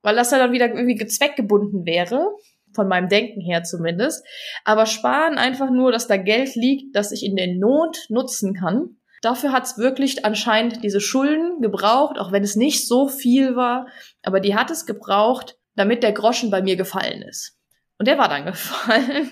weil 0.02 0.16
das 0.16 0.32
ja 0.32 0.40
dann 0.40 0.52
wieder 0.52 0.68
irgendwie 0.70 1.06
zweckgebunden 1.06 1.86
wäre 1.86 2.32
von 2.74 2.88
meinem 2.88 3.10
Denken 3.10 3.42
her 3.42 3.64
zumindest. 3.64 4.26
Aber 4.64 4.86
sparen 4.86 5.38
einfach 5.38 5.70
nur, 5.70 5.92
dass 5.92 6.08
da 6.08 6.18
Geld 6.18 6.56
liegt, 6.56 6.96
das 6.96 7.12
ich 7.12 7.24
in 7.24 7.36
der 7.36 7.54
Not 7.56 8.06
nutzen 8.10 8.54
kann. 8.54 8.98
Dafür 9.22 9.52
hat's 9.52 9.78
wirklich 9.78 10.26
anscheinend 10.26 10.84
diese 10.84 11.00
Schulden 11.00 11.62
gebraucht, 11.62 12.18
auch 12.18 12.32
wenn 12.32 12.44
es 12.44 12.56
nicht 12.56 12.88
so 12.88 13.08
viel 13.08 13.56
war. 13.56 13.88
Aber 14.24 14.40
die 14.40 14.56
hat 14.56 14.72
es 14.72 14.86
gebraucht, 14.86 15.58
damit 15.76 16.04
der 16.04 16.12
Groschen 16.12 16.50
bei 16.50 16.62
mir 16.62 16.76
gefallen 16.76 17.22
ist. 17.22 17.58
Und 17.98 18.08
der 18.08 18.18
war 18.18 18.30
dann 18.30 18.46
gefallen. 18.46 19.32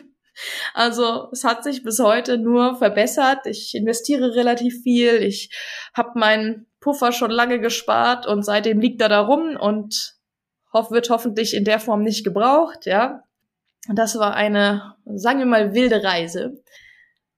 Also 0.74 1.30
es 1.32 1.44
hat 1.44 1.64
sich 1.64 1.84
bis 1.84 2.00
heute 2.00 2.38
nur 2.38 2.78
verbessert. 2.78 3.46
Ich 3.46 3.76
investiere 3.76 4.36
relativ 4.36 4.84
viel. 4.84 5.16
Ich 5.16 5.52
habe 5.94 6.18
meinen 6.20 6.68
Puffer 6.80 7.12
schon 7.12 7.32
lange 7.32 7.60
gespart 7.60 8.26
und 8.26 8.44
seitdem 8.44 8.80
liegt 8.80 9.02
er 9.02 9.10
da 9.10 9.22
rum 9.22 9.58
und 9.60 10.16
wird 10.72 11.10
hoffentlich 11.10 11.56
in 11.56 11.66
der 11.66 11.80
Form 11.80 12.04
nicht 12.04 12.24
gebraucht. 12.24 12.86
Ja, 12.86 13.24
das 13.96 14.18
war 14.18 14.36
eine, 14.36 14.96
sagen 15.06 15.40
wir 15.40 15.46
mal, 15.46 15.74
wilde 15.74 16.04
Reise. 16.04 16.62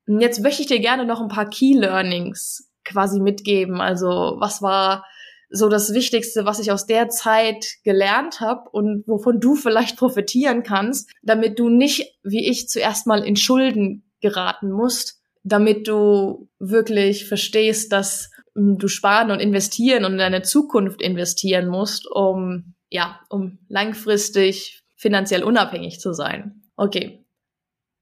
Jetzt 0.07 0.41
möchte 0.41 0.61
ich 0.61 0.67
dir 0.67 0.79
gerne 0.79 1.05
noch 1.05 1.21
ein 1.21 1.29
paar 1.29 1.49
Key 1.49 1.73
Learnings 1.73 2.69
quasi 2.83 3.19
mitgeben. 3.19 3.79
Also 3.79 4.35
was 4.39 4.61
war 4.61 5.05
so 5.49 5.69
das 5.69 5.93
Wichtigste, 5.93 6.45
was 6.45 6.59
ich 6.59 6.71
aus 6.71 6.85
der 6.85 7.09
Zeit 7.09 7.65
gelernt 7.83 8.39
habe 8.39 8.69
und 8.71 9.03
wovon 9.07 9.39
du 9.39 9.55
vielleicht 9.55 9.97
profitieren 9.97 10.63
kannst, 10.63 11.11
damit 11.21 11.59
du 11.59 11.69
nicht, 11.69 12.17
wie 12.23 12.49
ich, 12.49 12.69
zuerst 12.69 13.05
mal 13.05 13.23
in 13.23 13.35
Schulden 13.35 14.09
geraten 14.21 14.71
musst, 14.71 15.21
damit 15.43 15.87
du 15.87 16.49
wirklich 16.59 17.27
verstehst, 17.27 17.91
dass 17.91 18.29
hm, 18.55 18.77
du 18.77 18.87
sparen 18.87 19.31
und 19.31 19.39
investieren 19.39 20.05
und 20.05 20.13
in 20.13 20.17
deine 20.19 20.41
Zukunft 20.41 21.01
investieren 21.01 21.67
musst, 21.67 22.09
um, 22.09 22.73
ja, 22.89 23.19
um 23.29 23.59
langfristig 23.67 24.80
finanziell 25.01 25.43
unabhängig 25.43 25.99
zu 25.99 26.13
sein. 26.13 26.61
Okay. 26.75 27.25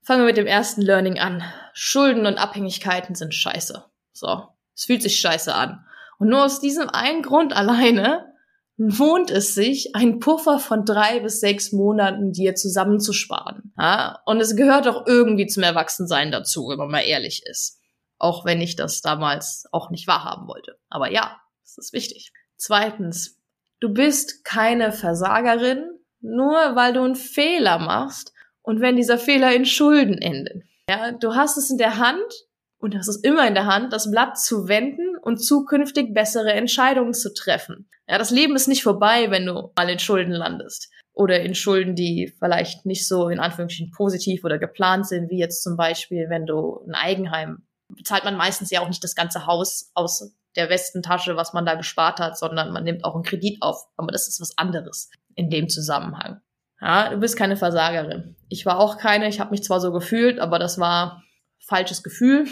Fangen 0.03 0.21
wir 0.21 0.27
mit 0.27 0.37
dem 0.37 0.47
ersten 0.47 0.81
Learning 0.81 1.17
an. 1.17 1.41
Schulden 1.73 2.25
und 2.25 2.37
Abhängigkeiten 2.37 3.15
sind 3.15 3.33
scheiße. 3.33 3.85
So. 4.11 4.49
Es 4.75 4.83
fühlt 4.83 5.01
sich 5.01 5.17
scheiße 5.17 5.55
an. 5.55 5.85
Und 6.17 6.27
nur 6.27 6.43
aus 6.43 6.59
diesem 6.59 6.89
einen 6.89 7.21
Grund 7.21 7.53
alleine 7.53 8.33
lohnt 8.75 9.31
es 9.31 9.55
sich, 9.55 9.95
einen 9.95 10.19
Puffer 10.19 10.59
von 10.59 10.83
drei 10.83 11.21
bis 11.21 11.39
sechs 11.39 11.71
Monaten 11.71 12.33
dir 12.33 12.55
zusammenzusparen. 12.55 13.73
Ja? 13.77 14.21
Und 14.25 14.41
es 14.41 14.57
gehört 14.57 14.85
auch 14.87 15.07
irgendwie 15.07 15.47
zum 15.47 15.63
Erwachsensein 15.63 16.31
dazu, 16.31 16.67
wenn 16.67 16.77
man 16.77 16.91
mal 16.91 16.99
ehrlich 16.99 17.43
ist. 17.45 17.79
Auch 18.17 18.43
wenn 18.43 18.59
ich 18.59 18.75
das 18.75 19.01
damals 19.01 19.67
auch 19.71 19.89
nicht 19.89 20.07
wahrhaben 20.07 20.49
wollte. 20.49 20.77
Aber 20.89 21.09
ja, 21.09 21.39
das 21.63 21.77
ist 21.77 21.93
wichtig. 21.93 22.33
Zweitens, 22.57 23.39
du 23.79 23.93
bist 23.93 24.43
keine 24.43 24.91
Versagerin, 24.91 25.98
nur 26.21 26.75
weil 26.75 26.93
du 26.93 27.03
einen 27.03 27.15
Fehler 27.15 27.79
machst 27.79 28.33
und 28.61 28.81
wenn 28.81 28.95
dieser 28.95 29.17
Fehler 29.17 29.53
in 29.53 29.65
Schulden 29.65 30.17
endet. 30.17 30.63
Ja, 30.89 31.11
du 31.11 31.35
hast 31.35 31.57
es 31.57 31.69
in 31.69 31.77
der 31.77 31.97
Hand 31.97 32.47
und 32.79 32.95
hast 32.95 33.07
es 33.07 33.17
immer 33.17 33.47
in 33.47 33.53
der 33.53 33.65
Hand, 33.65 33.93
das 33.93 34.09
Blatt 34.09 34.39
zu 34.39 34.67
wenden 34.67 35.17
und 35.17 35.37
zukünftig 35.37 36.13
bessere 36.13 36.53
Entscheidungen 36.53 37.13
zu 37.13 37.33
treffen. 37.33 37.89
Ja, 38.07 38.17
das 38.17 38.31
Leben 38.31 38.55
ist 38.55 38.67
nicht 38.67 38.83
vorbei, 38.83 39.29
wenn 39.29 39.45
du 39.45 39.71
mal 39.75 39.89
in 39.89 39.99
Schulden 39.99 40.33
landest. 40.33 40.89
Oder 41.13 41.41
in 41.41 41.53
Schulden, 41.53 41.95
die 41.95 42.33
vielleicht 42.39 42.85
nicht 42.85 43.05
so 43.07 43.27
in 43.27 43.39
Anführungsstrichen 43.39 43.91
positiv 43.91 44.45
oder 44.45 44.57
geplant 44.57 45.05
sind, 45.05 45.29
wie 45.29 45.37
jetzt 45.37 45.63
zum 45.63 45.75
Beispiel, 45.75 46.29
wenn 46.29 46.45
du 46.45 46.79
ein 46.87 46.95
Eigenheim 46.95 47.63
bezahlt 47.89 48.23
man 48.23 48.37
meistens 48.37 48.69
ja 48.69 48.81
auch 48.81 48.87
nicht 48.87 49.03
das 49.03 49.15
ganze 49.15 49.45
Haus 49.45 49.91
aus 49.93 50.31
der 50.55 50.69
Westentasche, 50.69 51.35
was 51.35 51.53
man 51.53 51.65
da 51.65 51.75
gespart 51.75 52.19
hat, 52.19 52.37
sondern 52.37 52.71
man 52.71 52.83
nimmt 52.83 53.03
auch 53.03 53.15
einen 53.15 53.23
Kredit 53.23 53.61
auf. 53.61 53.87
Aber 53.97 54.11
das 54.11 54.27
ist 54.27 54.39
was 54.39 54.57
anderes 54.57 55.09
in 55.39 55.49
dem 55.49 55.69
Zusammenhang. 55.69 56.41
Ja, 56.81 57.09
du 57.09 57.17
bist 57.17 57.37
keine 57.37 57.57
Versagerin. 57.57 58.35
Ich 58.49 58.65
war 58.65 58.79
auch 58.79 58.97
keine. 58.97 59.27
Ich 59.27 59.39
habe 59.39 59.51
mich 59.51 59.63
zwar 59.63 59.79
so 59.79 59.91
gefühlt, 59.91 60.39
aber 60.39 60.59
das 60.59 60.79
war 60.79 61.23
falsches 61.59 62.03
Gefühl. 62.03 62.45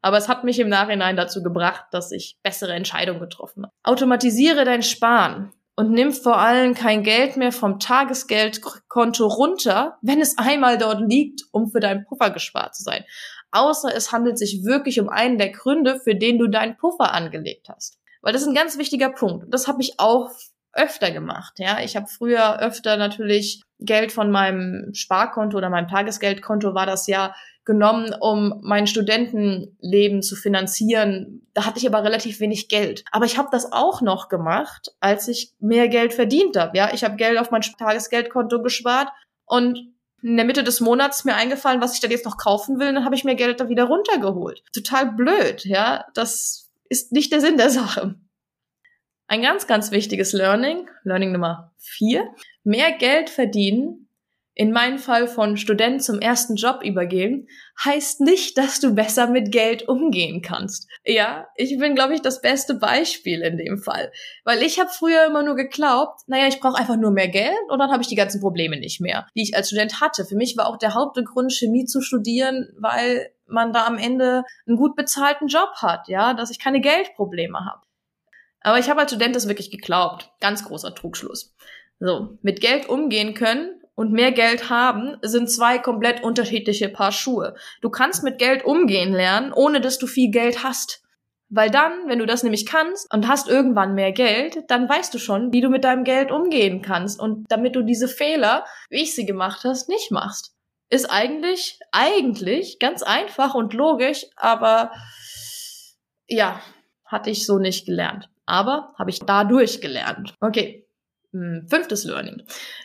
Aber 0.00 0.16
es 0.16 0.28
hat 0.28 0.44
mich 0.44 0.58
im 0.58 0.68
Nachhinein 0.68 1.16
dazu 1.16 1.42
gebracht, 1.42 1.84
dass 1.90 2.12
ich 2.12 2.38
bessere 2.42 2.72
Entscheidungen 2.74 3.20
getroffen 3.20 3.64
habe. 3.64 3.72
Automatisiere 3.82 4.64
dein 4.64 4.82
Sparen 4.82 5.52
und 5.76 5.90
nimm 5.90 6.12
vor 6.12 6.38
allem 6.38 6.74
kein 6.74 7.02
Geld 7.02 7.36
mehr 7.36 7.52
vom 7.52 7.80
Tagesgeldkonto 7.80 9.26
runter, 9.26 9.98
wenn 10.02 10.20
es 10.20 10.38
einmal 10.38 10.78
dort 10.78 11.00
liegt, 11.08 11.42
um 11.50 11.70
für 11.70 11.80
deinen 11.80 12.04
Puffer 12.04 12.30
gespart 12.30 12.76
zu 12.76 12.84
sein. 12.84 13.04
Außer 13.50 13.94
es 13.94 14.12
handelt 14.12 14.38
sich 14.38 14.64
wirklich 14.64 15.00
um 15.00 15.08
einen 15.08 15.38
der 15.38 15.50
Gründe, 15.50 15.98
für 15.98 16.14
den 16.14 16.38
du 16.38 16.48
deinen 16.48 16.76
Puffer 16.76 17.12
angelegt 17.12 17.68
hast. 17.68 17.98
Weil 18.22 18.32
das 18.32 18.42
ist 18.42 18.48
ein 18.48 18.54
ganz 18.54 18.78
wichtiger 18.78 19.10
Punkt. 19.10 19.46
Das 19.52 19.68
habe 19.68 19.80
ich 19.80 19.98
auch 19.98 20.30
öfter 20.72 21.10
gemacht. 21.10 21.54
Ja, 21.58 21.80
ich 21.80 21.96
habe 21.96 22.06
früher 22.06 22.60
öfter 22.60 22.96
natürlich 22.96 23.62
Geld 23.80 24.12
von 24.12 24.30
meinem 24.30 24.92
Sparkonto 24.94 25.56
oder 25.56 25.70
meinem 25.70 25.88
Tagesgeldkonto 25.88 26.74
war 26.74 26.86
das 26.86 27.06
ja 27.06 27.34
genommen, 27.64 28.14
um 28.18 28.60
mein 28.62 28.86
Studentenleben 28.86 30.22
zu 30.22 30.36
finanzieren. 30.36 31.46
Da 31.52 31.66
hatte 31.66 31.78
ich 31.78 31.86
aber 31.86 32.02
relativ 32.02 32.40
wenig 32.40 32.68
Geld. 32.68 33.04
Aber 33.12 33.26
ich 33.26 33.36
habe 33.36 33.48
das 33.52 33.72
auch 33.72 34.00
noch 34.00 34.28
gemacht, 34.28 34.92
als 35.00 35.28
ich 35.28 35.52
mehr 35.60 35.88
Geld 35.88 36.14
verdient 36.14 36.56
habe. 36.56 36.76
Ja, 36.76 36.92
ich 36.94 37.04
habe 37.04 37.16
Geld 37.16 37.38
auf 37.38 37.50
mein 37.50 37.60
Tagesgeldkonto 37.60 38.62
gespart 38.62 39.10
und 39.44 39.78
in 40.22 40.36
der 40.36 40.46
Mitte 40.46 40.64
des 40.64 40.80
Monats 40.80 41.24
mir 41.24 41.34
eingefallen, 41.34 41.80
was 41.80 41.94
ich 41.94 42.00
dann 42.00 42.10
jetzt 42.10 42.24
noch 42.24 42.38
kaufen 42.38 42.80
will, 42.80 42.92
dann 42.92 43.04
habe 43.04 43.14
ich 43.14 43.24
mir 43.24 43.36
Geld 43.36 43.60
da 43.60 43.68
wieder 43.68 43.84
runtergeholt. 43.84 44.62
Total 44.72 45.12
blöd, 45.12 45.64
ja. 45.64 46.06
Das 46.14 46.70
ist 46.88 47.12
nicht 47.12 47.30
der 47.32 47.40
Sinn 47.40 47.56
der 47.56 47.70
Sache. 47.70 48.14
Ein 49.30 49.42
ganz, 49.42 49.66
ganz 49.66 49.90
wichtiges 49.90 50.32
Learning, 50.32 50.88
Learning 51.04 51.32
Nummer 51.32 51.74
vier. 51.76 52.28
Mehr 52.64 52.92
Geld 52.92 53.28
verdienen 53.28 54.08
in 54.54 54.72
meinem 54.72 54.98
Fall 54.98 55.28
von 55.28 55.58
Student 55.58 56.02
zum 56.02 56.18
ersten 56.18 56.56
Job 56.56 56.82
übergehen, 56.82 57.46
heißt 57.84 58.22
nicht, 58.22 58.56
dass 58.58 58.80
du 58.80 58.94
besser 58.94 59.28
mit 59.28 59.52
Geld 59.52 59.86
umgehen 59.86 60.40
kannst. 60.40 60.88
Ja, 61.04 61.46
ich 61.56 61.78
bin, 61.78 61.94
glaube 61.94 62.14
ich, 62.14 62.22
das 62.22 62.40
beste 62.40 62.74
Beispiel 62.74 63.42
in 63.42 63.58
dem 63.58 63.78
Fall. 63.78 64.10
Weil 64.44 64.62
ich 64.62 64.80
habe 64.80 64.90
früher 64.90 65.26
immer 65.26 65.42
nur 65.42 65.56
geglaubt, 65.56 66.22
naja, 66.26 66.48
ich 66.48 66.58
brauche 66.58 66.78
einfach 66.78 66.96
nur 66.96 67.12
mehr 67.12 67.28
Geld 67.28 67.54
und 67.68 67.78
dann 67.78 67.92
habe 67.92 68.02
ich 68.02 68.08
die 68.08 68.16
ganzen 68.16 68.40
Probleme 68.40 68.80
nicht 68.80 69.00
mehr, 69.00 69.28
die 69.36 69.42
ich 69.42 69.54
als 69.54 69.68
Student 69.68 70.00
hatte. 70.00 70.24
Für 70.24 70.36
mich 70.36 70.56
war 70.56 70.66
auch 70.68 70.78
der 70.78 70.94
Hauptgrund, 70.94 71.52
Chemie 71.52 71.84
zu 71.84 72.00
studieren, 72.00 72.68
weil 72.80 73.30
man 73.46 73.72
da 73.74 73.86
am 73.86 73.98
Ende 73.98 74.42
einen 74.66 74.76
gut 74.76 74.96
bezahlten 74.96 75.48
Job 75.48 75.70
hat, 75.76 76.08
ja, 76.08 76.32
dass 76.32 76.50
ich 76.50 76.58
keine 76.58 76.80
Geldprobleme 76.80 77.58
habe. 77.64 77.82
Aber 78.60 78.78
ich 78.78 78.90
habe 78.90 79.00
als 79.00 79.10
Student 79.10 79.36
das 79.36 79.48
wirklich 79.48 79.70
geglaubt. 79.70 80.30
Ganz 80.40 80.64
großer 80.64 80.94
Trugschluss. 80.94 81.54
So, 82.00 82.38
mit 82.42 82.60
Geld 82.60 82.88
umgehen 82.88 83.34
können 83.34 83.80
und 83.94 84.12
mehr 84.12 84.32
Geld 84.32 84.70
haben, 84.70 85.16
sind 85.22 85.50
zwei 85.50 85.78
komplett 85.78 86.22
unterschiedliche 86.22 86.88
Paar 86.88 87.12
Schuhe. 87.12 87.56
Du 87.80 87.90
kannst 87.90 88.22
mit 88.22 88.38
Geld 88.38 88.64
umgehen 88.64 89.12
lernen, 89.12 89.52
ohne 89.52 89.80
dass 89.80 89.98
du 89.98 90.06
viel 90.06 90.30
Geld 90.30 90.62
hast. 90.62 91.02
Weil 91.50 91.70
dann, 91.70 92.06
wenn 92.06 92.18
du 92.18 92.26
das 92.26 92.42
nämlich 92.42 92.66
kannst 92.66 93.12
und 93.12 93.26
hast 93.26 93.48
irgendwann 93.48 93.94
mehr 93.94 94.12
Geld, 94.12 94.58
dann 94.68 94.88
weißt 94.88 95.12
du 95.14 95.18
schon, 95.18 95.52
wie 95.52 95.62
du 95.62 95.70
mit 95.70 95.82
deinem 95.82 96.04
Geld 96.04 96.30
umgehen 96.30 96.82
kannst. 96.82 97.18
Und 97.18 97.46
damit 97.50 97.74
du 97.74 97.82
diese 97.82 98.06
Fehler, 98.06 98.64
wie 98.90 99.02
ich 99.02 99.14
sie 99.14 99.24
gemacht 99.24 99.64
hast, 99.64 99.88
nicht 99.88 100.10
machst. 100.10 100.54
Ist 100.90 101.10
eigentlich, 101.10 101.80
eigentlich 101.90 102.78
ganz 102.78 103.02
einfach 103.02 103.54
und 103.54 103.72
logisch, 103.74 104.26
aber 104.36 104.92
ja, 106.28 106.60
hatte 107.04 107.30
ich 107.30 107.46
so 107.46 107.58
nicht 107.58 107.86
gelernt. 107.86 108.28
Aber 108.48 108.94
habe 108.98 109.10
ich 109.10 109.20
dadurch 109.20 109.80
gelernt. 109.80 110.34
Okay, 110.40 110.88
hm, 111.32 111.66
fünftes 111.68 112.04
Learning. 112.04 112.42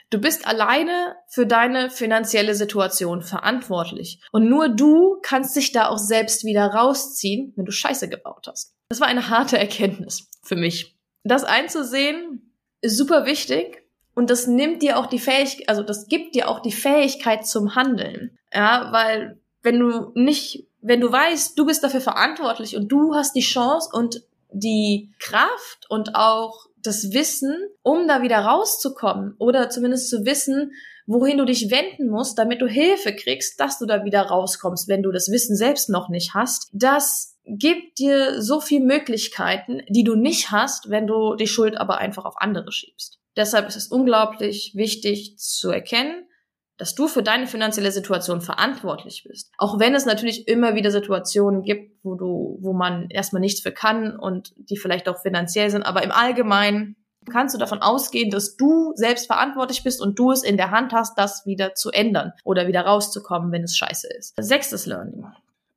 Du 0.09 0.19
bist 0.19 0.45
alleine 0.45 1.15
für 1.27 1.47
deine 1.47 1.89
finanzielle 1.89 2.55
Situation 2.55 3.21
verantwortlich. 3.21 4.19
Und 4.31 4.49
nur 4.49 4.67
du 4.67 5.17
kannst 5.21 5.55
dich 5.55 5.71
da 5.71 5.87
auch 5.87 5.97
selbst 5.97 6.43
wieder 6.43 6.67
rausziehen, 6.67 7.53
wenn 7.55 7.65
du 7.65 7.71
Scheiße 7.71 8.09
gebaut 8.09 8.47
hast. 8.47 8.75
Das 8.89 8.99
war 8.99 9.07
eine 9.07 9.29
harte 9.29 9.57
Erkenntnis 9.57 10.29
für 10.43 10.57
mich. 10.57 10.97
Das 11.23 11.45
einzusehen 11.45 12.53
ist 12.81 12.97
super 12.97 13.25
wichtig 13.25 13.83
und 14.13 14.29
das 14.29 14.45
nimmt 14.45 14.81
dir 14.81 14.99
auch 14.99 15.05
die 15.05 15.19
Fähigkeit, 15.19 15.69
also 15.69 15.81
das 15.81 16.07
gibt 16.07 16.35
dir 16.35 16.49
auch 16.49 16.59
die 16.59 16.73
Fähigkeit 16.73 17.47
zum 17.47 17.75
Handeln. 17.75 18.37
Ja, 18.53 18.89
weil 18.91 19.39
wenn 19.61 19.79
du 19.79 20.11
nicht, 20.15 20.67
wenn 20.81 20.99
du 20.99 21.09
weißt, 21.09 21.57
du 21.57 21.65
bist 21.65 21.81
dafür 21.81 22.01
verantwortlich 22.01 22.75
und 22.75 22.89
du 22.89 23.15
hast 23.15 23.35
die 23.35 23.41
Chance 23.41 23.89
und 23.93 24.21
die 24.53 25.13
Kraft 25.19 25.85
und 25.89 26.15
auch 26.15 26.67
das 26.81 27.13
Wissen, 27.13 27.55
um 27.81 28.07
da 28.07 28.21
wieder 28.21 28.39
rauszukommen 28.39 29.35
oder 29.39 29.69
zumindest 29.69 30.09
zu 30.09 30.25
wissen, 30.25 30.73
wohin 31.05 31.37
du 31.37 31.45
dich 31.45 31.69
wenden 31.71 32.09
musst, 32.09 32.37
damit 32.37 32.61
du 32.61 32.67
Hilfe 32.67 33.15
kriegst, 33.15 33.59
dass 33.59 33.79
du 33.79 33.85
da 33.85 34.05
wieder 34.05 34.21
rauskommst, 34.21 34.87
wenn 34.87 35.03
du 35.03 35.11
das 35.11 35.29
Wissen 35.29 35.55
selbst 35.55 35.89
noch 35.89 36.09
nicht 36.09 36.33
hast. 36.33 36.69
Das 36.71 37.37
gibt 37.45 37.99
dir 37.99 38.41
so 38.41 38.61
viele 38.61 38.85
Möglichkeiten, 38.85 39.81
die 39.89 40.03
du 40.03 40.15
nicht 40.15 40.51
hast, 40.51 40.89
wenn 40.89 41.07
du 41.07 41.35
die 41.35 41.47
Schuld 41.47 41.77
aber 41.77 41.97
einfach 41.97 42.25
auf 42.25 42.35
andere 42.37 42.71
schiebst. 42.71 43.19
Deshalb 43.35 43.67
ist 43.67 43.75
es 43.75 43.87
unglaublich 43.87 44.73
wichtig 44.75 45.37
zu 45.37 45.71
erkennen, 45.71 46.27
dass 46.83 46.95
du 46.95 47.07
für 47.07 47.23
deine 47.23 47.47
finanzielle 47.47 47.93
Situation 47.93 48.41
verantwortlich 48.41 49.23
bist. 49.25 49.53
Auch 49.57 49.79
wenn 49.79 49.95
es 49.95 50.05
natürlich 50.05 50.49
immer 50.49 50.75
wieder 50.75 50.91
Situationen 50.91 51.63
gibt, 51.63 52.03
wo 52.03 52.15
du, 52.15 52.57
wo 52.59 52.73
man 52.73 53.09
erstmal 53.09 53.39
nichts 53.39 53.61
für 53.61 53.71
kann 53.71 54.19
und 54.19 54.53
die 54.57 54.75
vielleicht 54.75 55.07
auch 55.07 55.21
finanziell 55.21 55.69
sind, 55.69 55.83
aber 55.83 56.03
im 56.03 56.11
Allgemeinen 56.11 56.97
kannst 57.31 57.55
du 57.55 57.57
davon 57.57 57.81
ausgehen, 57.81 58.31
dass 58.31 58.57
du 58.57 58.91
selbst 58.95 59.27
verantwortlich 59.27 59.85
bist 59.85 60.01
und 60.01 60.19
du 60.19 60.31
es 60.31 60.43
in 60.43 60.57
der 60.57 60.71
Hand 60.71 60.91
hast, 60.91 61.17
das 61.17 61.45
wieder 61.45 61.73
zu 61.73 61.89
ändern 61.89 62.33
oder 62.43 62.67
wieder 62.67 62.81
rauszukommen, 62.81 63.53
wenn 63.53 63.63
es 63.63 63.77
scheiße 63.77 64.09
ist. 64.19 64.33
Sechstes 64.37 64.85
Learning. 64.85 65.25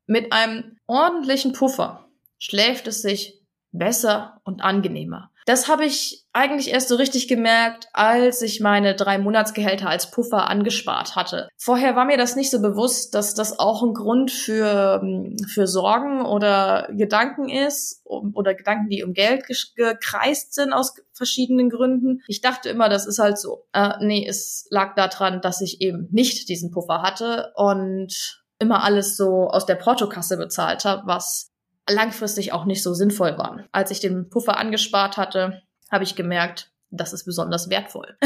Mit 0.08 0.32
einem 0.32 0.76
ordentlichen 0.88 1.52
Puffer 1.52 2.04
schläft 2.40 2.88
es 2.88 3.00
sich 3.00 3.40
besser 3.70 4.40
und 4.42 4.60
angenehmer. 4.60 5.30
Das 5.46 5.68
habe 5.68 5.84
ich 5.84 6.26
eigentlich 6.32 6.72
erst 6.72 6.88
so 6.88 6.96
richtig 6.96 7.28
gemerkt, 7.28 7.88
als 7.92 8.42
ich 8.42 8.60
meine 8.60 8.96
drei 8.96 9.16
Monatsgehälter 9.16 9.88
als 9.88 10.10
Puffer 10.10 10.50
angespart 10.50 11.14
hatte. 11.14 11.48
Vorher 11.56 11.94
war 11.94 12.04
mir 12.04 12.18
das 12.18 12.34
nicht 12.34 12.50
so 12.50 12.60
bewusst, 12.60 13.14
dass 13.14 13.34
das 13.34 13.60
auch 13.60 13.84
ein 13.84 13.94
Grund 13.94 14.32
für, 14.32 15.00
ähm, 15.00 15.36
für 15.48 15.68
Sorgen 15.68 16.26
oder 16.26 16.88
Gedanken 16.90 17.48
ist 17.48 18.02
oder 18.04 18.54
Gedanken, 18.54 18.88
die 18.88 19.04
um 19.04 19.12
Geld 19.12 19.44
gekreist 19.76 20.52
sind 20.52 20.72
aus 20.72 20.96
verschiedenen 21.12 21.70
Gründen. 21.70 22.22
Ich 22.26 22.40
dachte 22.40 22.68
immer, 22.68 22.88
das 22.88 23.06
ist 23.06 23.20
halt 23.20 23.38
so. 23.38 23.66
Äh, 23.72 23.94
nee, 24.00 24.26
es 24.28 24.66
lag 24.70 24.96
daran, 24.96 25.40
dass 25.40 25.60
ich 25.60 25.80
eben 25.80 26.08
nicht 26.10 26.48
diesen 26.48 26.72
Puffer 26.72 27.02
hatte 27.02 27.52
und 27.54 28.42
immer 28.58 28.82
alles 28.82 29.16
so 29.16 29.48
aus 29.48 29.64
der 29.64 29.76
Portokasse 29.76 30.36
bezahlt 30.36 30.84
habe, 30.84 31.02
was 31.06 31.52
langfristig 31.88 32.52
auch 32.52 32.64
nicht 32.64 32.82
so 32.82 32.94
sinnvoll 32.94 33.38
war. 33.38 33.64
Als 33.72 33.90
ich 33.90 34.00
den 34.00 34.28
Puffer 34.28 34.58
angespart 34.58 35.16
hatte, 35.16 35.62
habe 35.90 36.04
ich 36.04 36.16
gemerkt, 36.16 36.72
das 36.90 37.12
ist 37.12 37.24
besonders 37.24 37.70
wertvoll. 37.70 38.16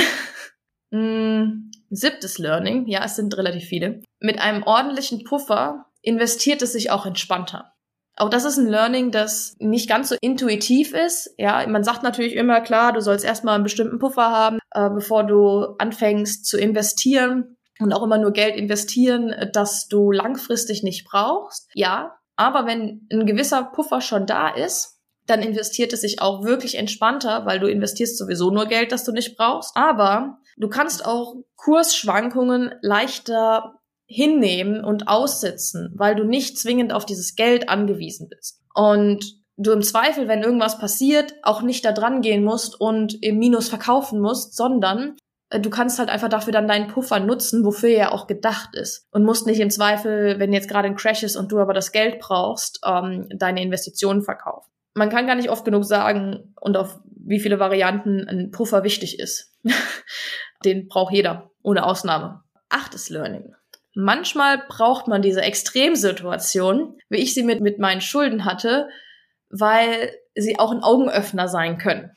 mm, 0.91 1.71
siebtes 1.91 2.39
Learning, 2.39 2.87
ja, 2.87 3.05
es 3.05 3.17
sind 3.17 3.37
relativ 3.37 3.65
viele. 3.65 4.03
Mit 4.21 4.41
einem 4.41 4.63
ordentlichen 4.63 5.25
Puffer 5.25 5.87
investiert 6.03 6.63
es 6.63 6.73
sich 6.73 6.91
auch 6.91 7.07
entspannter. 7.07 7.73
Auch 8.17 8.29
das 8.29 8.45
ist 8.45 8.59
ein 8.59 8.69
Learning, 8.69 9.11
das 9.13 9.57
nicht 9.61 9.89
ganz 9.89 10.11
so 10.11 10.17
intuitiv 10.21 10.93
ist. 10.93 11.33
Ja, 11.39 11.67
man 11.67 11.85
sagt 11.85 12.03
natürlich 12.03 12.35
immer 12.35 12.61
klar, 12.61 12.93
du 12.93 13.01
sollst 13.01 13.25
erstmal 13.25 13.55
einen 13.55 13.65
bestimmten 13.65 13.99
Puffer 13.99 14.31
haben, 14.31 14.59
äh, 14.73 14.91
bevor 14.91 15.25
du 15.25 15.75
anfängst 15.79 16.45
zu 16.45 16.59
investieren 16.59 17.57
und 17.79 17.95
auch 17.95 18.03
immer 18.03 18.19
nur 18.19 18.33
Geld 18.33 18.57
investieren, 18.57 19.35
das 19.53 19.89
du 19.89 20.13
langfristig 20.13 20.83
nicht 20.83 21.07
brauchst. 21.07 21.71
Ja, 21.73 22.20
aber 22.41 22.65
wenn 22.65 23.07
ein 23.13 23.27
gewisser 23.27 23.65
Puffer 23.65 24.01
schon 24.01 24.25
da 24.25 24.49
ist, 24.49 24.99
dann 25.27 25.43
investiert 25.43 25.93
es 25.93 26.01
sich 26.01 26.23
auch 26.23 26.43
wirklich 26.43 26.79
entspannter, 26.79 27.45
weil 27.45 27.61
du 27.61 27.67
investierst 27.67 28.17
sowieso 28.17 28.51
nur 28.51 28.65
Geld, 28.65 28.93
das 28.93 29.05
du 29.05 29.13
nicht 29.13 29.37
brauchst. 29.37 29.77
Aber 29.77 30.39
du 30.57 30.71
kannst 30.71 31.05
auch 31.05 31.35
Kursschwankungen 31.57 32.73
leichter 32.81 33.75
hinnehmen 34.07 34.83
und 34.83 35.07
aussitzen, 35.07 35.93
weil 35.97 36.17
du 36.17 36.25
nicht 36.25 36.59
zwingend 36.59 36.95
auf 36.95 37.05
dieses 37.05 37.37
Geld 37.37 37.69
angewiesen 37.69 38.31
bist. 38.31 38.63
Und 38.75 39.23
du 39.59 39.73
im 39.73 39.83
Zweifel, 39.83 40.27
wenn 40.27 40.43
irgendwas 40.43 40.79
passiert, 40.79 41.35
auch 41.43 41.61
nicht 41.61 41.85
da 41.85 41.93
dran 41.93 42.23
gehen 42.23 42.43
musst 42.43 42.81
und 42.81 43.23
im 43.23 43.39
Minus 43.39 43.69
verkaufen 43.69 44.19
musst, 44.19 44.57
sondern 44.57 45.17
du 45.51 45.71
kannst 45.71 45.99
halt 45.99 46.09
einfach 46.09 46.29
dafür 46.29 46.53
dann 46.53 46.69
deinen 46.69 46.89
Puffer 46.89 47.19
nutzen, 47.19 47.65
wofür 47.65 47.91
er 47.91 48.13
auch 48.13 48.27
gedacht 48.27 48.75
ist. 48.75 49.09
Und 49.11 49.25
musst 49.25 49.47
nicht 49.47 49.61
im 49.61 49.71
Zweifel, 49.71 50.39
wenn 50.39 50.53
jetzt 50.53 50.69
gerade 50.69 50.87
ein 50.87 50.97
Crash 50.97 51.23
ist 51.23 51.37
und 51.37 51.51
du 51.51 51.59
aber 51.59 51.75
das 51.75 51.93
Geld 51.93 52.21
brauchst, 52.21 52.81
ähm, 52.87 53.27
deine 53.31 53.63
Investitionen 53.63 54.23
verkaufen. 54.23 54.71
Man 54.95 55.11
kann 55.11 55.27
gar 55.27 55.37
nicht 55.37 55.51
oft 55.51 55.65
genug 55.65 55.85
sagen 55.85 56.55
und 56.61 56.77
auf 56.77 57.01
wie 57.05 57.41
viele 57.41 57.59
Varianten 57.59 58.27
ein 58.29 58.51
Puffer 58.51 58.85
wichtig 58.85 59.19
ist. 59.19 59.55
Den 60.65 60.89
braucht 60.89 61.13
jeder, 61.13 61.51
ohne 61.63 61.85
Ausnahme. 61.85 62.43
Achtes 62.69 63.09
Learning. 63.09 63.55
Manchmal 63.95 64.63
braucht 64.69 65.09
man 65.09 65.23
diese 65.23 65.43
Extremsituation, 65.43 66.97
wie 67.09 67.19
ich 67.19 67.35
sie 67.35 67.43
mit, 67.43 67.61
mit 67.61 67.79
meinen 67.79 68.01
Schulden 68.01 68.45
hatte, 68.45 68.89
weil 69.49 70.13
sie 70.35 70.59
auch 70.59 70.71
ein 70.71 70.83
Augenöffner 70.83 71.49
sein 71.49 71.79
können. 71.79 72.13